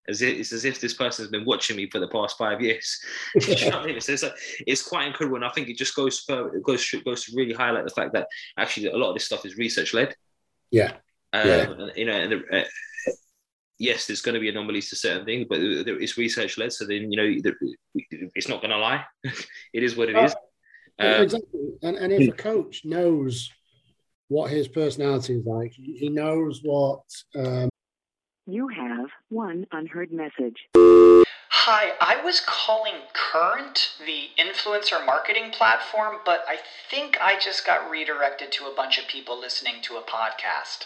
[0.08, 2.62] as if, it's as if this person has been watching me for the past five
[2.62, 2.99] years.
[3.36, 3.97] you know I mean?
[3.97, 7.36] it's, it's, quite incredible, and I think it just goes further, it goes goes to
[7.36, 10.15] really highlight the fact that actually a lot of this stuff is research led.
[10.71, 10.93] Yeah.
[11.34, 11.88] Um, yeah.
[11.95, 12.63] You know, and uh,
[13.77, 16.73] yes, there's going to be anomalies to certain things, but it's research led.
[16.73, 17.53] So then you know,
[18.35, 19.03] it's not going to lie.
[19.23, 20.35] it is what it is.
[20.97, 23.51] Um, exactly, and, and if a coach knows
[24.27, 27.01] what his personality is like, he knows what.
[27.35, 27.69] Um,
[28.47, 30.67] you have one unheard message.
[31.67, 36.57] Hi, I was calling Current, the influencer marketing platform, but I
[36.91, 40.85] think I just got redirected to a bunch of people listening to a podcast.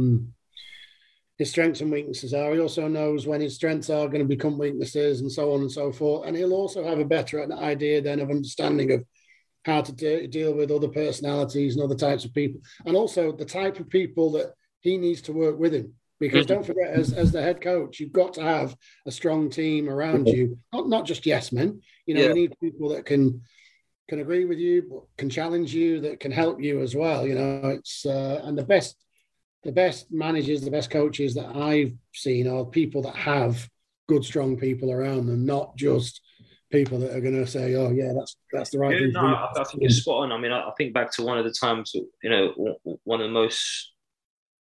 [0.00, 0.28] Mm
[1.38, 2.52] his strengths and weaknesses are.
[2.52, 5.70] He also knows when his strengths are going to become weaknesses and so on and
[5.70, 6.26] so forth.
[6.26, 9.04] And he'll also have a better idea then of understanding of
[9.64, 12.60] how to de- deal with other personalities and other types of people.
[12.86, 15.94] And also the type of people that he needs to work with him.
[16.18, 16.54] Because Mm-hmm.
[16.54, 20.26] don't forget, as, as the head coach, you've got to have a strong team around
[20.26, 21.80] you, not not just yes men.
[22.06, 22.28] You know, Yeah.
[22.30, 23.42] you need people that can
[24.08, 27.24] can agree with you, but can challenge you, that can help you as well.
[27.24, 28.96] You know, it's uh, and the best
[29.64, 33.68] the best managers, the best coaches that I've seen are people that have
[34.08, 36.20] good, strong people around them, not just
[36.70, 39.20] people that are going to say, "Oh, yeah, that's that's the right Yeah, thing." no.
[39.34, 40.32] I, I think you're spot on.
[40.32, 43.26] I mean, I, I think back to one of the times, you know, one of
[43.26, 43.92] the most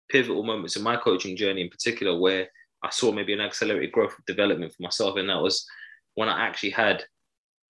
[0.10, 2.48] pivotal moments in my coaching journey, in particular, where
[2.84, 5.66] I saw maybe an accelerated growth of development for myself, and that was
[6.16, 7.04] when I actually had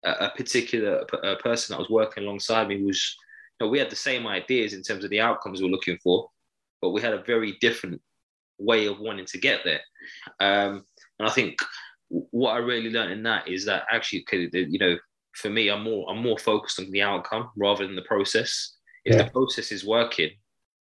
[0.04, 2.80] a, a particular a person that was working alongside me.
[2.80, 3.16] Who was,
[3.60, 5.98] you know, we had the same ideas in terms of the outcomes we were looking
[6.04, 6.30] for,
[6.82, 8.02] but we had a very different
[8.60, 9.82] way of wanting to get there.
[10.40, 10.84] Um,
[11.20, 11.60] and I think
[12.10, 14.98] what I really learned in that is that actually, you know,
[15.34, 18.76] for me, I'm more I'm more focused on the outcome rather than the process.
[19.06, 19.24] If Yeah.
[19.24, 20.32] the process is working,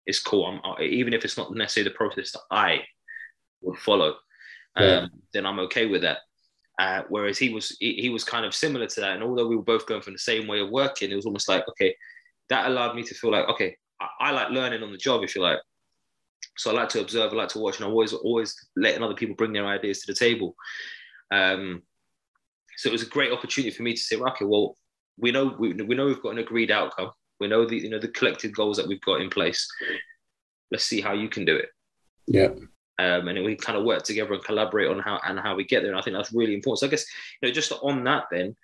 [0.06, 0.46] it's cool.
[0.46, 2.80] I'm I- even if it's not necessarily the process that I
[3.60, 4.10] would follow,
[4.76, 5.06] um, Yeah.
[5.32, 6.18] then I'm okay with that.
[6.78, 9.56] Uh, whereas he was he, he was kind of similar to that, and although we
[9.56, 11.94] were both going from the same way of working, it was almost like okay,
[12.48, 15.36] that allowed me to feel like okay, I, I like learning on the job, if
[15.36, 15.60] you like.
[16.56, 19.14] So I like to observe, I like to watch, and I'm always always letting other
[19.14, 20.54] people bring their ideas to the table.
[21.30, 21.82] Um,
[22.76, 24.76] so it was a great opportunity for me to say, okay, well,
[25.18, 27.10] we know we, we know we've got an agreed outcome.
[27.40, 29.66] We know the you know the collective goals that we've got in place.
[30.70, 31.68] Let's see how you can do it.
[32.26, 32.50] Yeah.
[32.98, 35.82] Um, and we kind of work together and collaborate on how and how we get
[35.82, 35.90] there.
[35.90, 36.80] And I think that's really important.
[36.80, 37.04] So I guess
[37.40, 38.54] you know just on that then,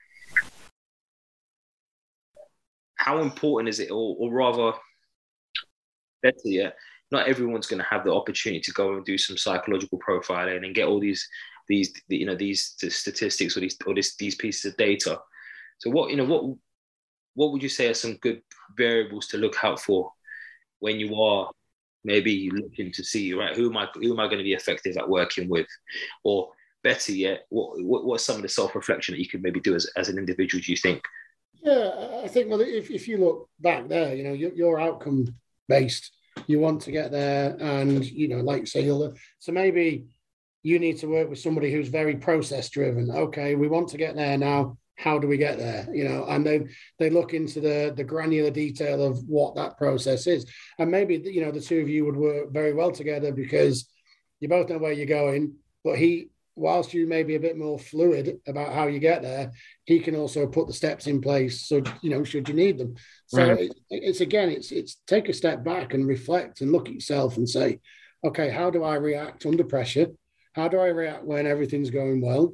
[2.96, 4.78] how important is it, or, or rather,
[6.22, 6.76] better yet,
[7.10, 10.74] not everyone's going to have the opportunity to go and do some psychological profiling and
[10.74, 11.26] get all these
[11.68, 15.20] these you know these statistics or these or this, these pieces of data.
[15.78, 16.56] So what you know what
[17.34, 18.42] what would you say are some good
[18.76, 20.12] variables to look out for
[20.80, 21.50] when you are
[22.04, 24.96] maybe looking to see right who am I who am I going to be effective
[24.96, 25.66] at working with,
[26.24, 26.50] or
[26.82, 29.74] better yet, what what what's some of the self reflection that you could maybe do
[29.74, 30.62] as, as an individual?
[30.62, 31.02] Do you think?
[31.62, 35.34] Yeah, I think well, if, if you look back there, you know, you're, you're outcome
[35.68, 36.12] based.
[36.46, 40.06] You want to get there, and you know, like say, you'll, so maybe
[40.62, 43.10] you need to work with somebody who's very process driven.
[43.10, 44.76] Okay, we want to get there now.
[44.96, 45.88] How do we get there?
[45.92, 46.66] You know, and they
[46.98, 50.46] they look into the the granular detail of what that process is,
[50.78, 53.88] and maybe you know the two of you would work very well together because
[54.40, 55.54] you both know where you're going.
[55.84, 59.52] But he, whilst you may be a bit more fluid about how you get there,
[59.84, 61.68] he can also put the steps in place.
[61.68, 62.94] So you know, should you need them.
[63.26, 63.60] So Right.
[63.60, 67.36] it, it's again, it's it's take a step back and reflect and look at yourself
[67.36, 67.80] and say,
[68.24, 70.08] okay, how do I react under pressure?
[70.54, 72.52] How do I react when everything's going well?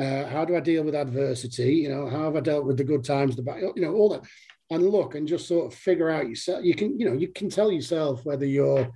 [0.00, 1.74] Uh, how do I deal with adversity?
[1.74, 4.08] You know, how have I dealt with the good times, the bad, you know, all
[4.10, 4.22] that.
[4.70, 6.64] And look and just sort of figure out yourself.
[6.64, 8.90] You can, you know, you can tell yourself whether you're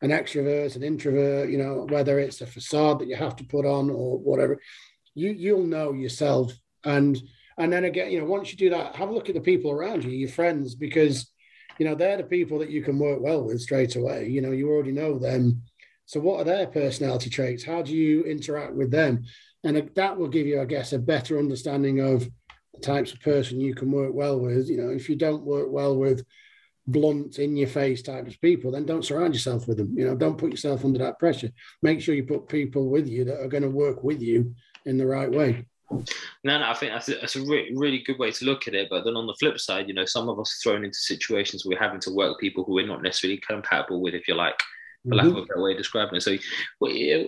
[0.00, 3.66] an extrovert, an introvert, you know, whether it's a facade that you have to put
[3.66, 4.60] on or whatever.
[5.14, 6.52] You you'll know yourself.
[6.84, 7.20] And
[7.58, 9.70] and then again, you know, once you do that, have a look at the people
[9.70, 11.30] around you, your friends, because
[11.78, 14.28] you know, they're the people that you can work well with straight away.
[14.28, 15.62] You know, you already know them.
[16.06, 17.64] So, what are their personality traits?
[17.64, 19.24] How do you interact with them?
[19.64, 22.28] And that will give you, I guess, a better understanding of
[22.74, 24.68] the types of person you can work well with.
[24.68, 26.24] You know, if you don't work well with
[26.88, 29.96] blunt, in your face types of people, then don't surround yourself with them.
[29.96, 31.50] You know, don't put yourself under that pressure.
[31.82, 34.54] Make sure you put people with you that are going to work with you
[34.86, 35.66] in the right way.
[35.90, 38.74] No, no, I think that's a, that's a re- really good way to look at
[38.74, 38.88] it.
[38.90, 41.76] But then on the flip side, you know, some of us thrown into situations where
[41.76, 44.58] we're having to work with people who we're not necessarily compatible with, if you like,
[45.08, 45.46] for lack of a mm-hmm.
[45.46, 46.22] better way of describing it.
[46.22, 46.36] So,
[46.80, 47.24] well, yeah,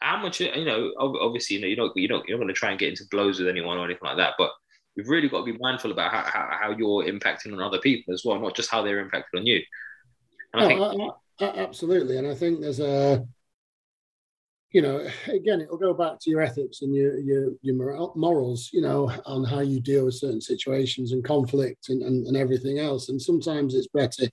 [0.00, 2.58] how much, you know, obviously, you know, you're not, you're not, you're not going to
[2.58, 4.50] try and get into blows with anyone or anything like that, but
[4.96, 8.12] you've really got to be mindful about how, how, how you're impacting on other people
[8.14, 9.60] as well, not just how they're impacted on you.
[10.52, 12.16] And I think, Oh, I- I- absolutely.
[12.16, 13.24] And I think there's a,
[14.72, 18.70] you know, again, it'll go back to your ethics and your your your moral- morals,
[18.72, 22.78] you know, on how you deal with certain situations and conflict and, and, and everything
[22.78, 23.08] else.
[23.08, 24.28] And sometimes it's better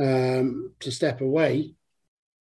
[0.00, 1.74] um, to step away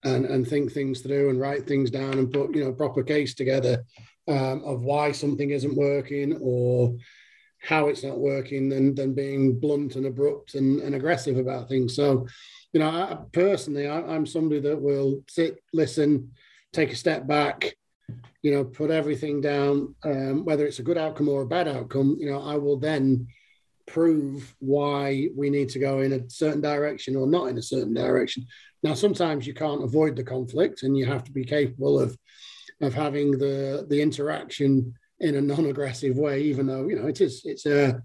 [0.03, 3.33] and, and think things through and write things down and put, you know, proper case
[3.33, 3.83] together
[4.27, 6.95] um, of why something isn't working or
[7.59, 11.95] how it's not working than, than being blunt and abrupt and, and aggressive about things.
[11.95, 12.27] So,
[12.73, 16.31] you know, I, personally, I, I'm somebody that will sit, listen,
[16.73, 17.75] take a step back,
[18.43, 22.17] you know, put everything down, um, whether it's a good outcome or a bad outcome,
[22.19, 23.27] you know, I will then
[23.87, 27.93] prove why we need to go in a certain direction or not in a certain
[27.93, 28.45] direction.
[28.83, 32.17] Now, sometimes you can't avoid the conflict and you have to be capable of
[32.81, 37.41] of having the the interaction in a non-aggressive way, even though, you know, it is
[37.43, 38.01] it's a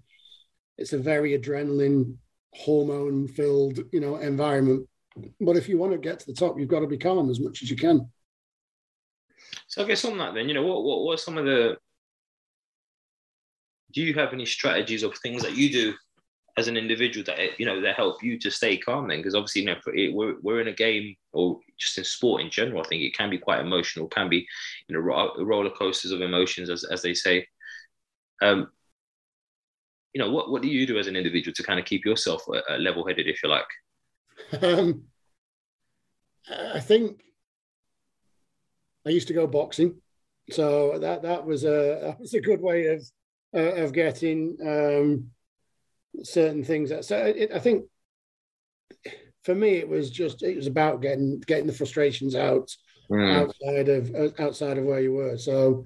[0.77, 2.15] it's a very adrenaline
[2.53, 4.87] hormone filled, you know, environment
[5.39, 7.39] but if you want to get to the top, you've got to be calm as
[7.39, 8.09] much as you can.
[9.67, 11.77] So I guess on that, then you know, what what what are some of the?
[13.93, 15.93] Do you have any strategies or things that you do
[16.55, 19.07] as an individual that you know that help you to stay calm?
[19.07, 22.41] Then, because obviously, you know, it, we're we're in a game or just in sport
[22.41, 22.81] in general.
[22.81, 24.47] I think it can be quite emotional, can be
[24.87, 27.47] you know roller coasters of emotions, as as they say.
[28.41, 28.69] Um,
[30.13, 32.43] you know, what what do you do as an individual to kind of keep yourself
[32.47, 33.65] uh, level headed, if you like?
[34.61, 35.03] Um,
[36.49, 37.23] I think
[39.05, 39.95] I used to go boxing,
[40.51, 43.03] so that that was a that was a good way of
[43.55, 45.31] uh, of getting um,
[46.23, 46.91] certain things.
[47.05, 47.85] So it, I think
[49.43, 52.69] for me, it was just it was about getting getting the frustrations out
[53.09, 53.35] mm.
[53.35, 55.37] outside of outside of where you were.
[55.37, 55.85] So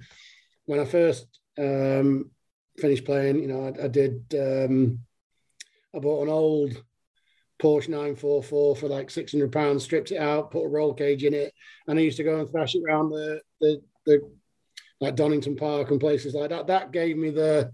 [0.66, 1.26] when I first
[1.58, 2.30] um,
[2.78, 4.22] finished playing, you know, I, I did.
[4.34, 5.00] Um,
[5.94, 6.82] I bought an old
[7.60, 11.52] Porsche 944 for like 600 pounds, stripped it out, put a roll cage in it.
[11.86, 14.30] And I used to go and thrash it around the, the, the,
[15.00, 16.68] like Donington Park and places like that.
[16.68, 17.72] That gave me the,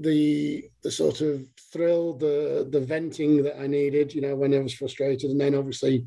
[0.00, 4.58] the, the sort of thrill, the, the venting that I needed, you know, when I
[4.58, 5.30] was frustrated.
[5.30, 6.06] And then obviously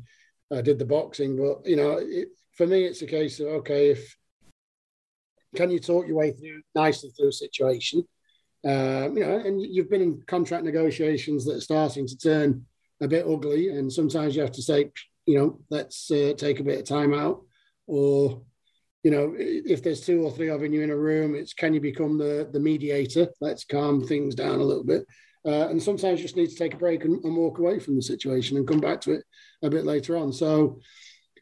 [0.52, 3.90] I did the boxing, but you know, it, for me, it's a case of, okay,
[3.90, 4.16] if,
[5.56, 8.04] can you talk your way through nicely through a situation?
[8.64, 12.66] Um, you know, and you've been in contract negotiations that are starting to turn
[13.00, 14.90] a bit ugly, and sometimes you have to say,
[15.26, 17.42] you know, let's uh, take a bit of time out,
[17.86, 18.42] or
[19.02, 21.80] you know, if there's two or three of you in a room, it's can you
[21.80, 23.28] become the the mediator?
[23.40, 25.06] Let's calm things down a little bit.
[25.44, 27.96] Uh, and sometimes you just need to take a break and, and, walk away from
[27.96, 29.24] the situation and come back to it
[29.62, 30.30] a bit later on.
[30.30, 30.80] So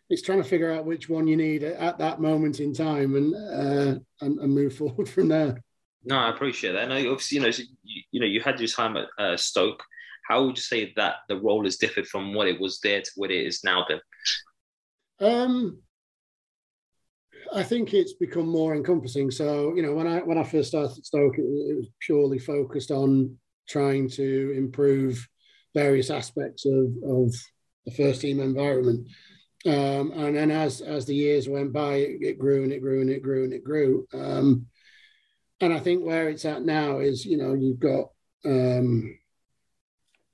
[0.09, 3.35] it's trying to figure out which one you need at that moment in time and
[3.35, 5.61] uh, and, and, move forward from there.
[6.05, 6.85] No, I appreciate that.
[6.85, 7.49] And I obviously, you know,
[7.83, 9.83] you, you, know, you had your time at uh, Stoke
[10.29, 13.11] how would you say that the role has differed from what it was there to
[13.17, 14.01] what it is now then?
[15.21, 15.81] Um,
[17.55, 19.31] I think it's become more encompassing.
[19.31, 22.91] So, you know, when I when I first started Stoke, it, it was purely focused
[22.91, 23.37] on
[23.69, 25.27] trying to improve
[25.75, 27.35] various aspects of, of
[27.85, 29.09] the first team environment.
[29.67, 33.01] Um, and then as as the years went by, it, it, grew and it grew
[33.01, 34.07] and it grew and it grew.
[34.15, 34.67] Um,
[35.61, 38.11] and I think where it's at now is, you know, you've got
[38.45, 39.19] um,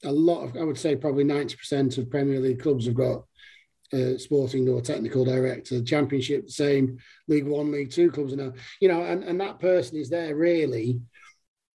[0.04, 3.24] a lot of, I would say probably 90% of Premier League clubs have got
[3.94, 5.82] a sporting or technical director.
[5.82, 6.98] Championship, same.
[7.28, 11.00] League One, League Two clubs now, you know, and, and that person is there really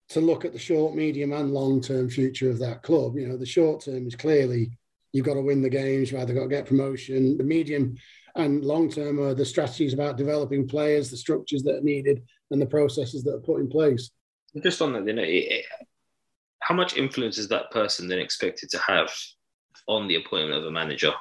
[0.09, 3.15] to look at the short, medium, and long term future of that club.
[3.15, 4.71] You know, the short term is clearly
[5.13, 7.37] you've got to win the games, you've either got to get promotion.
[7.37, 7.95] The medium
[8.35, 12.61] and long term are the strategies about developing players, the structures that are needed, and
[12.61, 14.11] the processes that are put in place.
[14.63, 15.25] Just on that, you know,
[16.61, 19.11] how much influence is that person then expected to have
[19.87, 21.11] on the appointment of a manager?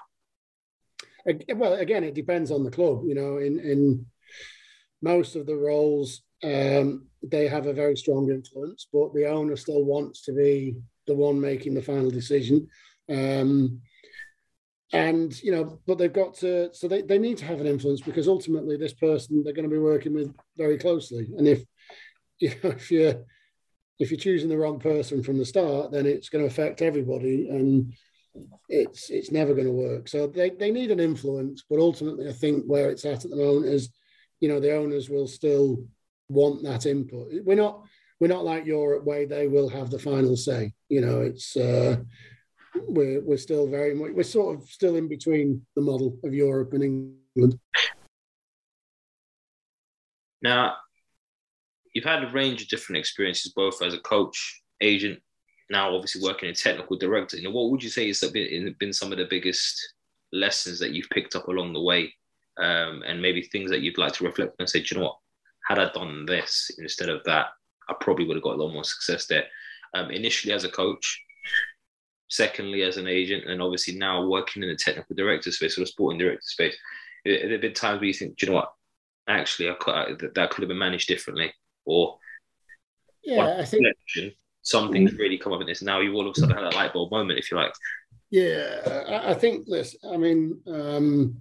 [1.55, 3.03] Well, again, it depends on the club.
[3.07, 4.07] You know, in in
[5.03, 9.85] most of the roles, um, they have a very strong influence, but the owner still
[9.85, 10.77] wants to be
[11.07, 12.69] the one making the final decision.
[13.11, 13.81] Um,
[14.93, 18.01] and you know, but they've got to, so they, they need to have an influence
[18.01, 21.29] because ultimately, this person they're going to be working with very closely.
[21.37, 21.63] And if
[22.39, 23.25] you know, if you're
[23.99, 27.49] if you're choosing the wrong person from the start, then it's going to affect everybody,
[27.49, 27.93] and
[28.69, 30.09] it's it's never going to work.
[30.09, 33.37] So they, they need an influence, but ultimately, I think where it's at at the
[33.37, 33.91] moment is,
[34.41, 35.85] you know, the owners will still
[36.29, 37.29] want that input.
[37.45, 37.85] We're not
[38.21, 40.73] we're not like Europe where they will have the final say.
[40.89, 41.97] You know, it's uh,
[42.87, 46.73] we're we're still very much we're sort of still in between the model of Europe
[46.73, 47.59] and England.
[50.41, 50.77] Now,
[51.95, 55.21] you've had a range of different experiences, both as a coach, agent,
[55.71, 57.37] now obviously working in technical director.
[57.37, 59.95] You know, what would you say has been, been some of the biggest
[60.33, 62.13] lessons that you've picked up along the way,
[62.59, 65.19] um, and maybe things that you'd like to reflect and say, you know what,
[65.67, 67.47] had I done this instead of that,
[67.89, 69.45] I probably would have got a lot more success there.
[69.95, 71.23] Um, initially as a coach,
[72.29, 75.87] secondly as an agent, and obviously now working in the technical director space or the
[75.87, 76.77] sporting director space.
[77.25, 78.73] There have been times where you think, do you know what,
[79.29, 81.53] actually, I could, that could have been managed differently
[81.85, 82.19] or
[83.23, 83.87] yeah, I think
[84.63, 85.83] something's really come up in this.
[85.83, 87.73] Now you all of a sudden had a light bulb moment, if you like.
[88.31, 89.97] Yeah, I, I think this.
[90.11, 91.41] I mean, um,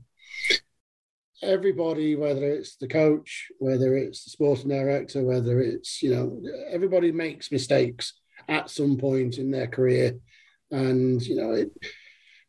[1.41, 7.11] everybody, whether it's the coach, whether it's the sporting director, whether it's you know, everybody
[7.11, 8.13] makes mistakes
[8.47, 10.17] at some point in their career,
[10.71, 11.71] and you know, it,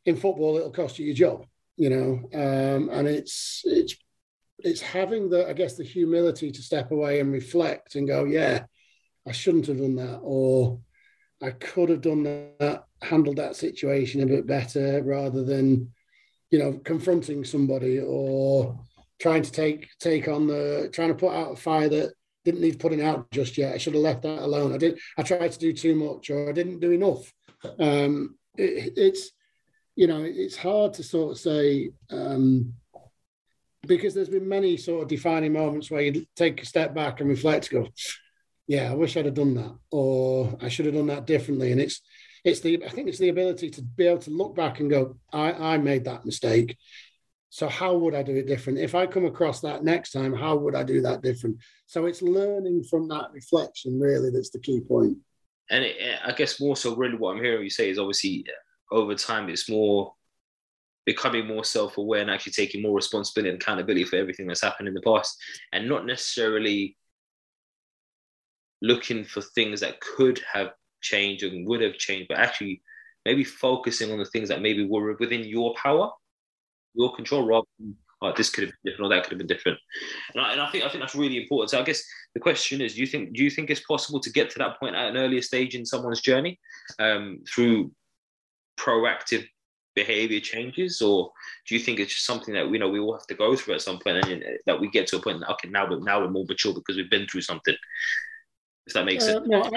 [0.07, 1.47] in football, it'll cost you your job.
[1.77, 3.97] You know, um, and it's it's
[4.61, 8.65] it's having the, I guess, the humility to step away and reflect and go, yeah,
[9.29, 10.81] I shouldn't have done that, or
[11.43, 15.93] I could have done that, handled that situation a bit better rather than,
[16.51, 18.79] you know, confronting somebody or
[19.21, 22.13] trying to take take on the trying to put out a fire that
[22.45, 23.75] didn't need putting out just yet.
[23.75, 24.73] I should have left that alone.
[24.73, 24.99] I did.
[25.17, 27.33] I tried to do too much, or I didn't do enough.
[27.79, 29.31] Um, it, it's
[29.97, 32.75] you know it's hard to sort of say um,
[33.87, 37.29] because there's been many sort of defining moments where you take a step back and
[37.29, 37.89] reflect, go,
[38.69, 41.73] yeah, I wish I'd have done that, or I should have done that differently.
[41.73, 42.03] And it's
[42.45, 45.17] it's the I think it's the ability to be able to look back and go,
[45.33, 46.77] I, I made that mistake.
[47.49, 48.79] So how would I do it different?
[48.79, 51.57] If I come across that next time, how would I do that different?
[51.87, 55.17] So it's learning from that reflection really that's the key point.
[55.71, 58.45] And it, eh, I guess more so, really, what I'm hearing you say is obviously
[58.47, 60.13] eh, over time it's more
[61.07, 64.95] becoming more self-aware and actually taking more responsibility and accountability for everything that's happened in
[64.95, 65.39] the past,
[65.73, 66.99] and not necessarily
[68.83, 72.83] looking for things that could have changed and would have changed, but actually
[73.25, 76.11] maybe focusing on the things that maybe were within your power,
[76.95, 79.47] your control, rather than oh, this could have been different or that could have been
[79.47, 79.79] different.
[80.35, 81.71] And I, and I think I think that's really important.
[81.71, 82.03] So I guess
[82.35, 84.79] the question is, do you think do you think it's possible to get to that
[84.79, 86.59] point at an earlier stage in someone's journey
[86.99, 87.93] um, through
[88.79, 89.47] proactive
[89.95, 91.31] behavior changes, or
[91.67, 93.75] do you think it's just something that you know we all have to go through
[93.75, 96.21] at some point, and that we get to a point that okay, now we're now
[96.21, 97.77] we're more mature because we've been through something.
[98.89, 99.47] If that makes uh, sense.
[99.47, 99.71] Well,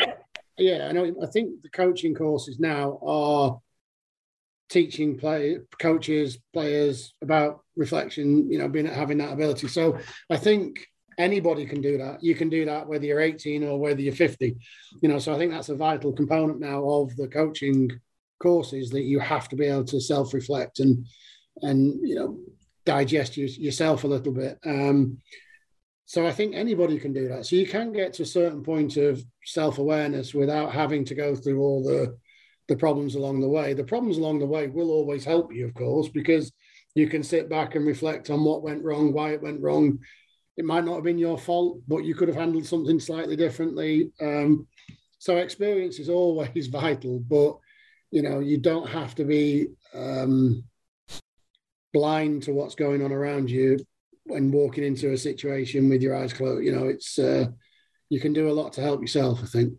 [0.57, 1.13] yeah, I know.
[1.21, 3.59] I think the coaching courses now are
[4.69, 8.49] teaching play coaches, players about reflection.
[8.49, 9.67] You know, being having that ability.
[9.67, 9.97] So
[10.29, 10.79] I think
[11.17, 12.23] anybody can do that.
[12.23, 14.55] You can do that whether you're 18 or whether you're 50.
[15.01, 17.91] You know, so I think that's a vital component now of the coaching
[18.39, 21.05] courses that you have to be able to self-reflect and
[21.61, 22.39] and you know
[22.85, 24.57] digest your, yourself a little bit.
[24.65, 25.17] Um,
[26.11, 27.45] so I think anybody can do that.
[27.45, 31.61] So you can get to a certain point of self-awareness without having to go through
[31.61, 32.17] all the
[32.67, 33.73] the problems along the way.
[33.73, 36.51] The problems along the way will always help you, of course, because
[36.95, 39.99] you can sit back and reflect on what went wrong, why it went wrong.
[40.57, 44.11] It might not have been your fault, but you could have handled something slightly differently.
[44.19, 44.67] Um,
[45.17, 47.57] so experience is always vital, but
[48.11, 50.65] you know you don't have to be um,
[51.93, 53.79] blind to what's going on around you
[54.31, 56.63] when walking into a situation with your eyes closed.
[56.63, 57.45] You know, it's uh,
[58.09, 59.41] you can do a lot to help yourself.
[59.43, 59.73] I think.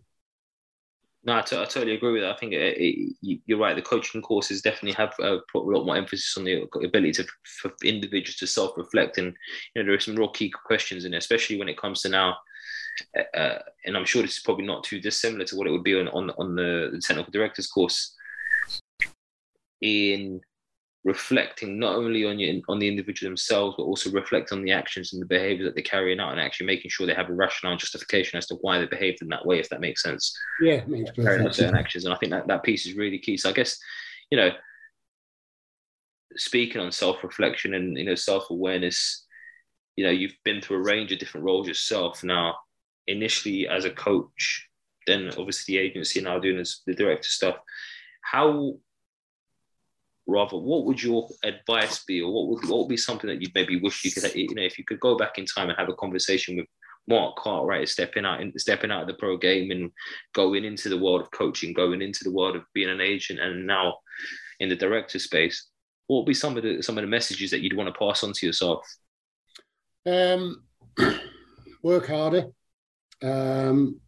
[1.25, 2.35] No, I, t- I totally agree with that.
[2.35, 3.77] I think it, it, you're right.
[3.77, 7.27] The coaching courses definitely have uh, put a lot more emphasis on the ability to,
[7.45, 9.29] for individuals to self-reflect, and
[9.75, 12.09] you know there are some real key questions in there, especially when it comes to
[12.09, 12.37] now.
[13.17, 15.85] Uh, uh, and I'm sure this is probably not too dissimilar to what it would
[15.85, 18.17] be on on, on the, the technical directors course.
[19.81, 20.41] In
[21.05, 25.13] reflecting not only on you on the individual themselves, but also reflect on the actions
[25.13, 27.73] and the behavior that they're carrying out, and actually making sure they have a rationale
[27.73, 30.33] and justification as to why they behaved in that way, if that makes sense.
[30.61, 33.37] Yeah, makes perfect certain actions, and I think that that piece is really key.
[33.37, 33.79] So I guess,
[34.31, 34.51] you know,
[36.37, 39.27] speaking on self-reflection and you know self-awareness,
[39.97, 42.23] you know, you've been through a range of different roles yourself.
[42.23, 42.57] Now,
[43.09, 44.69] initially as a coach,
[45.09, 47.57] then obviously the agency, now doing this, the director stuff.
[48.23, 48.77] How
[50.27, 53.55] rather what would your advice be or what would what would be something that you'd
[53.55, 55.89] maybe wish you could you know if you could go back in time and have
[55.89, 56.67] a conversation with
[57.09, 59.91] Mark Cartwright stepping out in, stepping out of the pro game and
[60.35, 63.67] going into the world of coaching going into the world of being an agent and
[63.67, 63.95] now
[64.61, 65.69] in the director space
[66.07, 68.23] what would be some of the some of the messages that you'd want to pass
[68.23, 68.87] on to yourself?
[70.07, 70.63] Um
[71.83, 72.47] work harder
[73.23, 74.01] um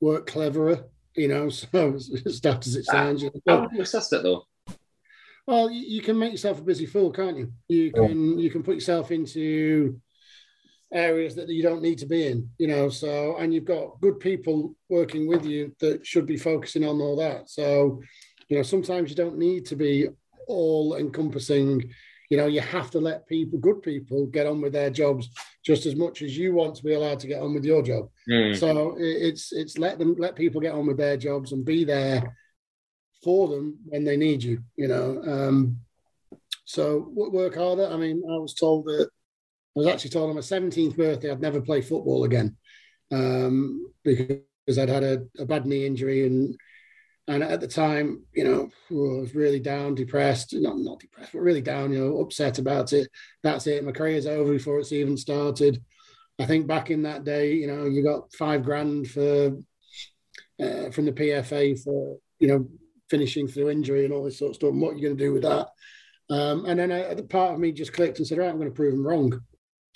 [0.00, 0.84] work cleverer
[1.14, 4.44] you know so as daft as it sounds how would you assess that though
[5.46, 7.52] well, you can make yourself a busy fool, can't you?
[7.68, 10.00] You can you can put yourself into
[10.92, 12.88] areas that you don't need to be in, you know.
[12.88, 17.16] So, and you've got good people working with you that should be focusing on all
[17.16, 17.48] that.
[17.48, 18.00] So,
[18.48, 20.08] you know, sometimes you don't need to be
[20.48, 21.92] all encompassing.
[22.28, 25.30] You know, you have to let people, good people, get on with their jobs
[25.64, 28.08] just as much as you want to be allowed to get on with your job.
[28.28, 28.56] Mm.
[28.56, 32.36] So it's it's let them let people get on with their jobs and be there
[33.26, 35.20] for them when they need you, you know.
[35.26, 35.80] Um,
[36.64, 37.88] so work harder.
[37.88, 39.08] I mean, I was told that
[39.76, 42.56] I was actually told on my 17th birthday I'd never play football again
[43.10, 46.56] um, because I'd had a, a, bad knee injury and
[47.26, 51.40] and at the time, you know, I was really down, depressed, not not depressed, but
[51.40, 53.08] really down, you know, upset about it.
[53.42, 53.84] That's it.
[53.84, 55.82] My career's over before it's even started.
[56.38, 59.56] I think back in that day, you know, you got five grand for
[60.62, 62.68] uh, from the PFA for you know
[63.08, 64.70] finishing through injury and all this sort of stuff.
[64.70, 65.68] And what are you going to do with that?
[66.28, 68.68] Um, and then I, the part of me just clicked and said, right, I'm going
[68.68, 69.40] to prove them wrong.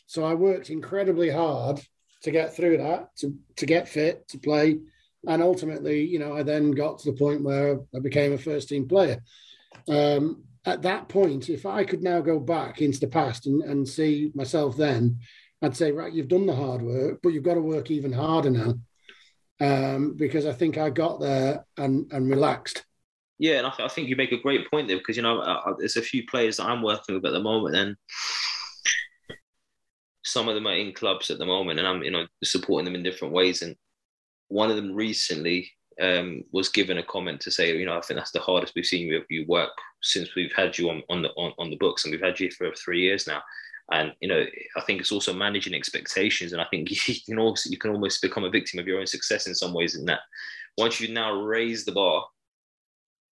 [0.06, 1.80] So I worked incredibly hard
[2.22, 4.78] to get through that, to, to get fit, to play.
[5.26, 8.68] and ultimately, you know, I then got to the point where I became a first
[8.68, 9.20] team player.
[9.88, 13.88] Um, at that point, if I could now go back into the past and, and
[13.88, 15.18] see myself then,
[15.62, 18.50] I'd say, right, you've done the hard work, but you've got to work even harder
[18.50, 18.74] now.
[19.62, 22.84] Um, because I think I got there and, and relaxed.
[23.40, 25.40] Yeah, and I, th- I, think you make a great point there because you know
[25.40, 27.96] uh, there's a few players that I'm working with at the moment, and
[30.22, 32.94] some of them are in clubs at the moment, and I'm you know supporting them
[32.94, 33.62] in different ways.
[33.62, 33.76] And
[34.48, 35.72] one of them recently
[36.02, 38.84] um, was given a comment to say, you know, I think that's the hardest we've
[38.84, 39.70] seen you, you work
[40.02, 42.50] since we've had you on, on the on, on the books, and we've had you
[42.50, 43.40] for three years now.
[43.90, 44.44] And you know,
[44.76, 48.20] I think it's also managing expectations, and I think you can also you can almost
[48.20, 49.96] become a victim of your own success in some ways.
[49.96, 50.20] In that,
[50.76, 52.26] once you now raise the bar,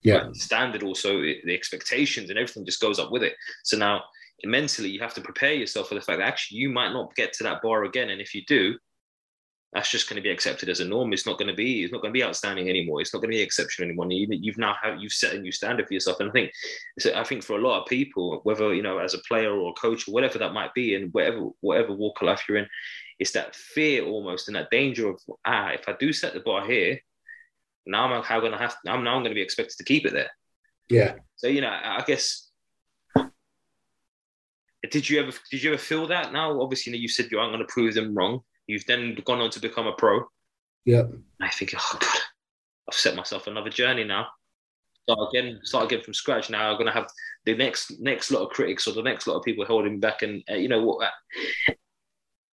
[0.02, 3.34] yeah, standard also the expectations and everything just goes up with it.
[3.64, 4.04] So now
[4.44, 7.32] mentally you have to prepare yourself for the fact that actually you might not get
[7.34, 8.78] to that bar again, and if you do,
[9.72, 11.12] that's just going to be accepted as a norm.
[11.12, 11.82] It's not going to be.
[11.82, 13.00] It's not going to be outstanding anymore.
[13.00, 14.10] It's not going to be exceptional anymore.
[14.10, 16.20] You, you've now have you've set a new standard for yourself.
[16.20, 16.52] And I think,
[17.14, 19.80] I think for a lot of people, whether you know as a player or a
[19.80, 22.66] coach or whatever that might be, and whatever whatever walk of life you're in,
[23.18, 26.66] it's that fear almost and that danger of ah, if I do set the bar
[26.66, 26.98] here,
[27.88, 28.76] now I'm how going to have.
[28.86, 30.30] I'm now I'm going to be expected to keep it there.
[30.88, 31.14] Yeah.
[31.36, 32.44] So you know, I guess.
[34.90, 36.32] Did you ever did you ever feel that?
[36.32, 39.16] Now, obviously, you, know, you said you aren't going to prove them wrong You've then
[39.24, 40.20] gone on to become a pro.
[40.84, 41.04] Yeah.
[41.40, 42.20] I think, oh God,
[42.88, 44.26] I've set myself another journey now.
[45.08, 46.50] Start again, start again from scratch.
[46.50, 47.08] Now I'm going to have
[47.46, 50.20] the next next lot of critics or the next lot of people holding me back.
[50.20, 51.10] And uh, you know what?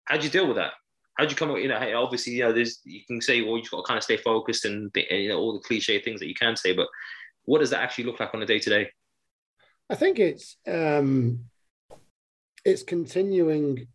[0.05, 0.71] How'd you deal with that?
[1.17, 1.57] How'd you come up?
[1.57, 4.03] You know, obviously, you know, there's you can say, well, you've got to kind of
[4.03, 6.87] stay focused and, and you know all the cliche things that you can say, but
[7.45, 8.89] what does that actually look like on a day to day?
[9.89, 11.45] I think it's um,
[12.65, 13.87] it's continuing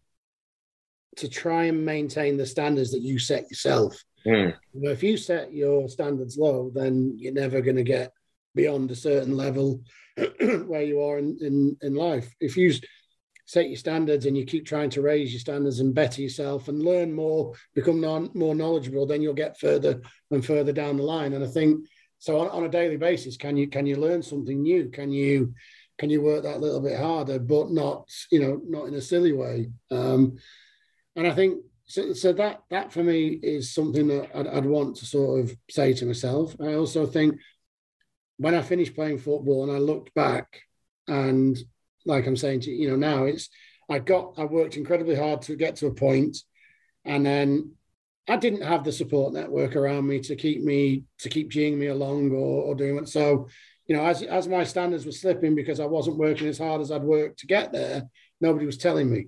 [1.16, 4.03] to try and maintain the standards that you set yourself.
[4.27, 4.55] Mm.
[4.73, 8.12] You know, if you set your standards low, then you're never going to get
[8.55, 9.83] beyond a certain level
[10.66, 12.33] where you are in, in, in life.
[12.41, 12.73] If you
[13.51, 16.84] set your standards and you keep trying to raise your standards and better yourself and
[16.84, 21.32] learn more, become non, more knowledgeable, then you'll get further and further down the line.
[21.32, 21.84] And I think
[22.20, 24.88] so on, on a daily basis, can you can you learn something new?
[24.90, 25.53] Can you
[25.98, 29.32] can you work that little bit harder, but not you know not in a silly
[29.32, 29.72] way?
[29.90, 30.36] Um,
[31.16, 34.94] and I think so, so that that for me is something that I'd, I'd, want
[34.98, 36.55] to sort of say to myself.
[36.61, 37.34] I also think
[38.36, 40.61] when I finished playing football and I looked back
[41.09, 41.59] and
[42.07, 43.48] like I'm saying to you know now it's
[43.88, 46.36] I got I worked incredibly hard to get to a point
[47.05, 47.72] and then
[48.28, 51.86] I didn't have the support network around me to keep me to keep geeing me
[51.86, 53.09] along or, or doing it.
[53.09, 53.48] So,
[53.86, 56.92] you know, as as my standards were slipping because I wasn't working as hard as
[56.92, 58.05] I'd worked to get there,
[58.40, 59.26] nobody was telling me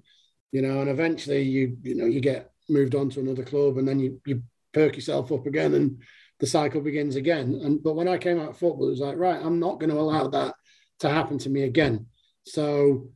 [0.52, 3.88] you know, and eventually you you know you get moved on to another club, and
[3.88, 4.42] then you you
[4.72, 6.02] perk yourself up again, and
[6.38, 7.58] the cycle begins again.
[7.64, 9.90] And but when I came out of football, it was like, right, I'm not going
[9.90, 10.54] to allow that
[11.00, 12.06] to happen to me again.
[12.44, 13.08] So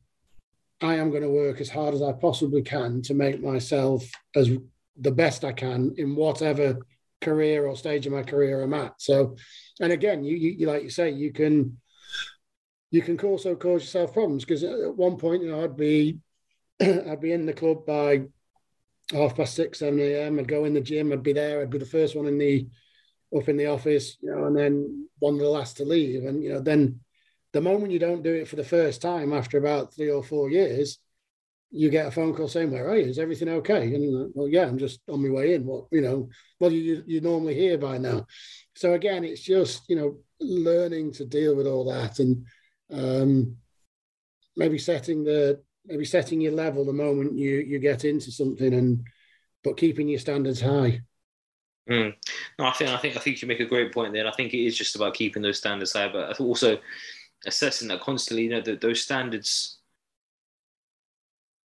[0.81, 4.51] I am going to work as hard as I possibly can to make myself as
[4.99, 6.79] the best I can in whatever
[7.21, 9.01] career or stage of my career I'm at.
[9.01, 9.37] So,
[9.81, 11.79] and again, you, you, like you say, you can
[12.91, 16.19] you can also cause yourself problems because at one point, you know, I'd be
[16.81, 18.23] I'd be in the club by
[19.13, 20.39] half past six, seven a.m.
[20.39, 21.13] I'd go in the gym.
[21.13, 21.61] I'd be there.
[21.61, 22.69] I'd be the first one in the
[23.37, 26.25] up in the office, you know, and then one of the last to leave.
[26.25, 27.01] And you know, then
[27.57, 30.51] the moment you don't do it for the first time after about three or four
[30.51, 30.99] years,
[31.71, 33.07] you get a phone call saying, "Where are you?
[33.07, 35.65] Is everything okay?" And well, yeah, I'm just on my way in.
[35.65, 36.29] What you know?
[36.61, 38.27] Well, you you normally here by now.
[38.75, 42.45] So again, it's just you know learning to deal with all that and
[42.93, 43.57] um,
[44.55, 49.03] maybe setting the maybe setting your level the moment you you get into something and
[49.65, 51.01] but keeping your standards high.
[51.89, 52.15] Mm.
[52.59, 54.27] No, I think I think I think you make a great point there.
[54.27, 56.79] And I think it is just about keeping those standards high, but also
[57.45, 58.45] assessing that constantly.
[58.45, 59.79] You know, that those standards,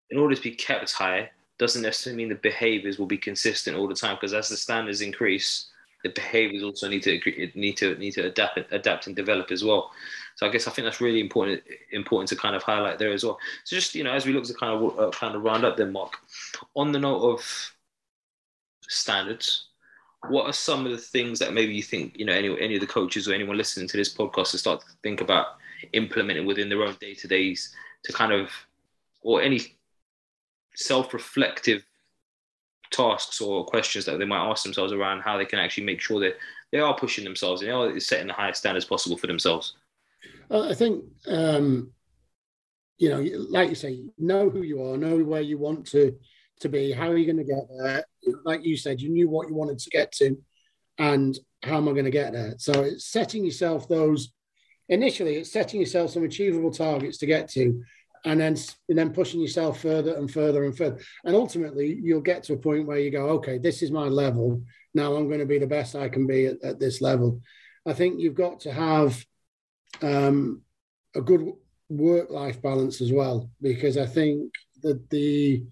[0.09, 3.87] in order to be kept high, doesn't necessarily mean the behaviors will be consistent all
[3.87, 4.15] the time.
[4.15, 5.67] Because as the standards increase,
[6.03, 7.19] the behaviors also need to
[7.55, 9.91] need to need to adapt adapt and develop as well.
[10.35, 11.61] So I guess I think that's really important
[11.91, 13.37] important to kind of highlight there as well.
[13.63, 15.77] So just you know, as we look to kind of uh, kind of round up,
[15.77, 16.17] then Mark,
[16.75, 17.73] on the note of
[18.87, 19.67] standards,
[20.27, 22.81] what are some of the things that maybe you think you know any any of
[22.81, 25.57] the coaches or anyone listening to this podcast to start to think about
[25.93, 27.73] implementing within their own day to days
[28.03, 28.49] to kind of
[29.21, 29.61] or any
[30.75, 31.83] self-reflective
[32.91, 36.19] tasks or questions that they might ask themselves around how they can actually make sure
[36.19, 36.37] that
[36.71, 39.75] they are pushing themselves and they are setting the highest standards possible for themselves?
[40.49, 41.91] I think, um,
[42.97, 46.15] you know, like you say, know who you are, know where you want to
[46.59, 48.05] to be, how are you going to get there?
[48.45, 50.37] Like you said, you knew what you wanted to get to,
[50.99, 52.53] and how am I going to get there?
[52.57, 54.31] So it's setting yourself those
[54.91, 55.37] initially.
[55.37, 57.81] It's setting yourself some achievable targets to get to,
[58.23, 58.55] and then
[58.89, 60.99] and then pushing yourself further and further and further.
[61.25, 64.61] And ultimately, you'll get to a point where you go, okay, this is my level.
[64.93, 67.41] Now I'm going to be the best I can be at, at this level.
[67.87, 69.25] I think you've got to have
[70.03, 70.61] um,
[71.15, 71.53] a good
[71.89, 75.63] work-life balance as well, because I think that the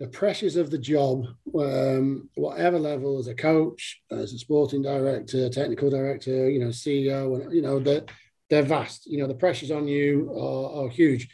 [0.00, 5.50] the pressures of the job, um, whatever level, as a coach, as a sporting director,
[5.50, 8.06] technical director, you know, CEO, you know, they're,
[8.48, 9.04] they're vast.
[9.04, 11.28] You know, the pressures on you are, are huge.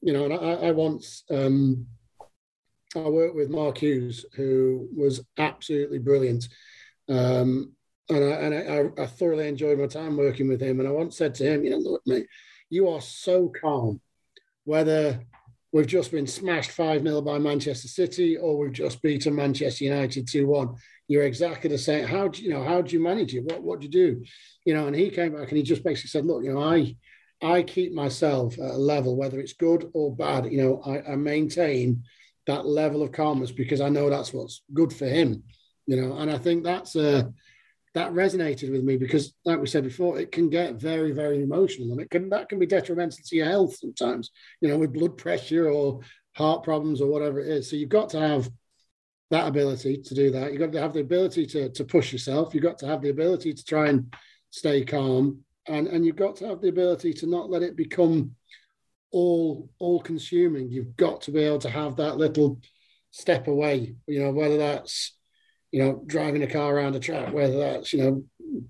[0.00, 1.86] You know, and I, I once um,
[2.94, 6.48] I worked with Mark Hughes, who was absolutely brilliant.
[7.08, 7.72] Um,
[8.08, 8.54] and I, and
[8.98, 10.78] I, I, thoroughly enjoyed my time working with him.
[10.78, 12.26] And I once said to him, you know, look, mate,
[12.70, 14.00] you are so calm,
[14.64, 15.20] whether
[15.76, 20.26] we've just been smashed 5 0 by Manchester City or we've just beaten Manchester United
[20.26, 20.74] 2 1.
[21.06, 22.06] You're exactly the same.
[22.06, 22.64] How do you know?
[22.64, 23.44] How do you manage it?
[23.44, 24.24] What what do you do?
[24.64, 26.96] You know, and he came back and he just basically said, look, you know, I
[27.42, 31.16] I keep myself at a level, whether it's good or bad, you know, I, I
[31.16, 32.04] maintain
[32.46, 35.42] that level of calmness because I know that's what's good for him,
[35.86, 37.30] you know, and I think that's a
[37.96, 41.92] that resonated with me because, like we said before, it can get very, very emotional,
[41.92, 44.32] and it can that can be detrimental to your health sometimes.
[44.60, 46.00] You know, with blood pressure or
[46.36, 47.70] heart problems or whatever it is.
[47.70, 48.50] So you've got to have
[49.30, 50.52] that ability to do that.
[50.52, 52.52] You've got to have the ability to to push yourself.
[52.52, 54.14] You've got to have the ability to try and
[54.50, 58.32] stay calm, and and you've got to have the ability to not let it become
[59.10, 60.70] all all consuming.
[60.70, 62.60] You've got to be able to have that little
[63.10, 63.96] step away.
[64.06, 65.16] You know, whether that's
[65.72, 68.24] you know, driving a car around a track, whether that's, you know,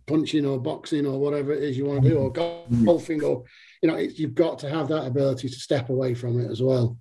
[0.07, 3.44] punching or boxing or whatever it is you want to do, or golfing, or,
[3.82, 6.97] you know, you've got to have that ability to step away from it as well.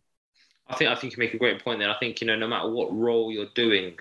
[0.68, 1.90] I think I think you make a great point there.
[1.90, 3.96] I think you know, no matter what role you're doing,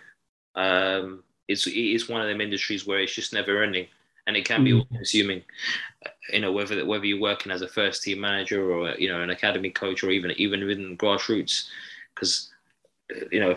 [0.55, 3.87] um, it's it is one of them industries where it's just never ending,
[4.27, 4.79] and it can be mm.
[4.79, 5.43] all consuming.
[6.33, 9.31] You know, whether whether you're working as a first team manager or you know an
[9.31, 11.67] academy coach or even even within grassroots,
[12.15, 12.51] because
[13.31, 13.57] you know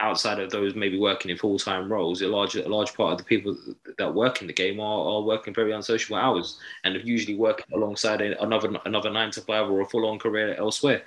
[0.00, 3.18] outside of those maybe working in full time roles, a large a large part of
[3.18, 3.56] the people
[3.98, 7.66] that work in the game are, are working very unsociable hours and are usually working
[7.74, 11.02] alongside another another nine to five or a full on career elsewhere.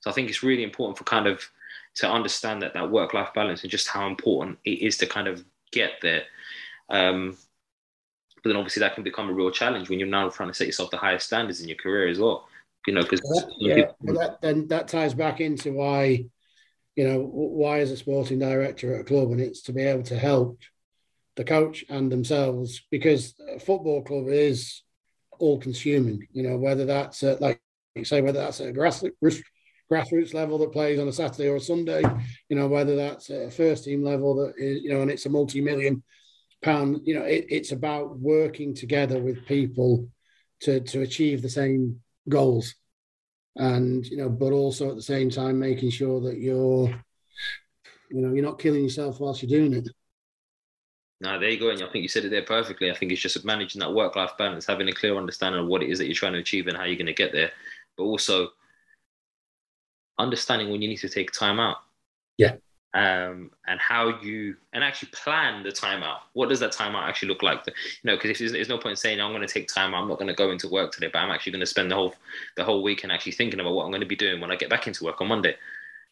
[0.00, 1.48] So I think it's really important for kind of
[1.96, 5.28] to understand that that work life balance and just how important it is to kind
[5.28, 6.22] of get there.
[6.90, 7.36] Um,
[8.42, 10.66] but then obviously that can become a real challenge when you're now trying to set
[10.66, 12.48] yourself the highest standards in your career as well.
[12.86, 13.20] You know, because
[13.58, 16.24] yeah, that, then that ties back into why
[16.96, 19.30] you know, why is a sporting director at a club?
[19.30, 20.58] And it's to be able to help
[21.36, 24.82] the coach and themselves because a football club is
[25.38, 27.60] all consuming, you know, whether that's at, like
[27.94, 29.02] you say, whether that's at a grass,
[29.90, 32.02] grassroots level that plays on a Saturday or a Sunday,
[32.48, 35.26] you know, whether that's at a first team level that is, you know, and it's
[35.26, 36.02] a multi million
[36.62, 40.08] pound, you know, it, it's about working together with people
[40.60, 42.74] to, to achieve the same goals
[43.56, 46.88] and you know, but also at the same time making sure that you're,
[48.10, 49.88] you know, you're not killing yourself whilst you're doing it.
[51.20, 51.70] No, there you go.
[51.70, 52.90] And I think you said it there perfectly.
[52.90, 55.82] I think it's just managing that work life balance, having a clear understanding of what
[55.82, 57.52] it is that you're trying to achieve and how you're going to get there,
[57.96, 58.48] but also
[60.18, 61.76] understanding when you need to take time out.
[62.38, 62.56] Yeah
[62.94, 66.18] um, and how you and actually plan the timeout.
[66.34, 67.66] What does that timeout actually look like?
[67.66, 67.72] You
[68.04, 69.94] know, because there's, there's no point in saying I'm going to take time.
[69.94, 71.94] I'm not going to go into work today, but I'm actually going to spend the
[71.94, 72.14] whole
[72.56, 74.56] the whole week and actually thinking about what I'm going to be doing when I
[74.56, 75.56] get back into work on Monday.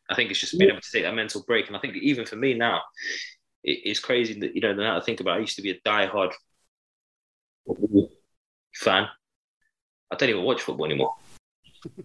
[0.08, 1.68] I think it's just being able to take that mental break.
[1.68, 2.80] And I think even for me now,
[3.62, 5.36] it, it's crazy that you know now I think about.
[5.36, 6.32] It, I used to be a diehard
[8.74, 9.06] fan.
[10.10, 11.14] I don't even watch football anymore.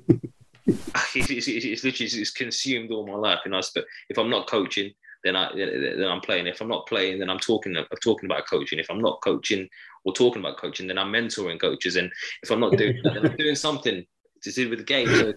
[1.15, 3.39] it's, it's, it's, literally it's consumed all my life.
[3.45, 3.61] And I,
[4.09, 4.91] if I'm not coaching,
[5.23, 6.47] then I then I'm playing.
[6.47, 8.79] If I'm not playing, then I'm talking I'm talking about coaching.
[8.79, 9.67] If I'm not coaching
[10.05, 11.95] or talking about coaching, then I'm mentoring coaches.
[11.95, 12.11] And
[12.43, 14.05] if I'm not doing then I'm doing something
[14.43, 15.07] to do with the game.
[15.07, 15.33] So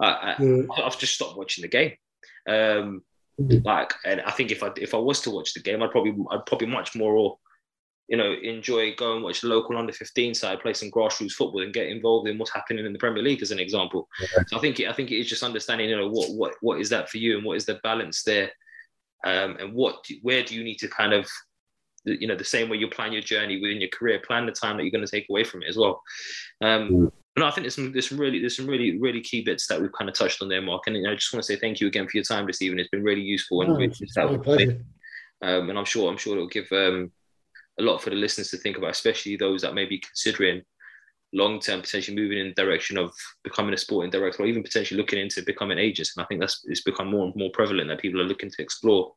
[0.00, 1.92] I, I, have just stopped watching the game.
[2.48, 3.02] Um,
[3.38, 6.16] like, and I think if I if I was to watch the game, I'd probably
[6.30, 7.38] I'd probably much more
[8.08, 11.62] you know, enjoy go and watch the local under 15 side play some grassroots football
[11.62, 14.08] and get involved in what's happening in the Premier League as an example.
[14.20, 14.42] Yeah.
[14.46, 16.88] So I think I think it is just understanding, you know, what what what is
[16.88, 18.50] that for you and what is the balance there,
[19.26, 21.28] um, and what where do you need to kind of,
[22.06, 24.78] you know, the same way you plan your journey within your career, plan the time
[24.78, 26.02] that you're going to take away from it as well.
[26.62, 27.12] Um, mm.
[27.36, 29.80] No, I think there's some, there's some really there's some really really key bits that
[29.80, 30.86] we've kind of touched on there, Mark.
[30.86, 32.80] And I just want to say thank you again for your time this evening.
[32.80, 34.80] It's been really useful and oh, really
[35.42, 37.12] um, and I'm sure I'm sure it'll give um,
[37.78, 40.62] a lot for the listeners to think about, especially those that may be considering
[41.34, 43.12] long term potentially moving in the direction of
[43.44, 46.16] becoming a sporting director or even potentially looking into becoming agents.
[46.16, 48.62] And I think that's it's become more and more prevalent that people are looking to
[48.62, 49.12] explore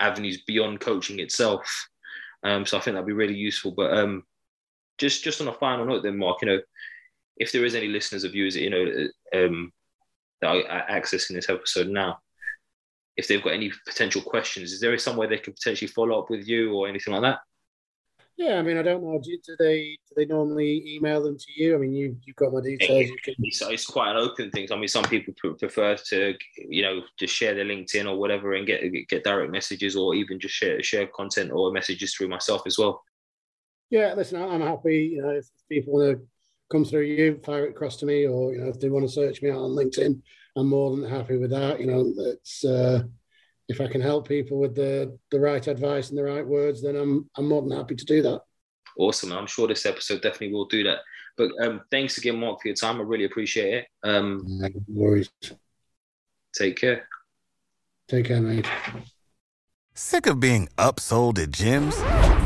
[0.00, 1.88] avenues beyond coaching itself
[2.42, 3.72] Um, so I think that'd be really useful.
[3.72, 4.24] But um,
[4.98, 6.60] just just on a final note, then Mark, you know,
[7.36, 9.72] if there is any listeners of yours, you know, um,
[10.40, 12.18] that are accessing this episode now,
[13.16, 16.30] if they've got any potential questions, is there some way they could potentially follow up
[16.30, 17.40] with you or anything like that?
[18.36, 19.18] Yeah, I mean, I don't know.
[19.22, 21.74] Do, do, they do they normally email them to you?
[21.74, 23.08] I mean, you you've got my details.
[23.26, 24.68] It, it's, it's, quite an open thing.
[24.70, 28.66] I mean, some people prefer to you know just share their LinkedIn or whatever and
[28.66, 32.76] get get direct messages, or even just share share content or messages through myself as
[32.76, 33.02] well.
[33.88, 35.12] Yeah, listen, I'm happy.
[35.14, 36.26] You know, if people want to
[36.70, 39.12] come through you, fire it across to me, or you know, if they want to
[39.12, 40.20] search me out on LinkedIn,
[40.56, 41.80] I'm more than happy with that.
[41.80, 42.66] You know, it's.
[42.66, 43.04] Uh,
[43.68, 46.96] if I can help people with the the right advice and the right words, then
[46.96, 48.42] I'm I'm more than happy to do that.
[48.98, 49.32] Awesome.
[49.32, 50.98] I'm sure this episode definitely will do that.
[51.36, 52.98] But um, thanks again, Mark, for your time.
[52.98, 53.86] I really appreciate it.
[54.02, 55.30] Um, no worries.
[56.54, 57.06] Take care.
[58.08, 58.66] Take care, mate.
[59.92, 62.45] Sick of being upsold at gyms?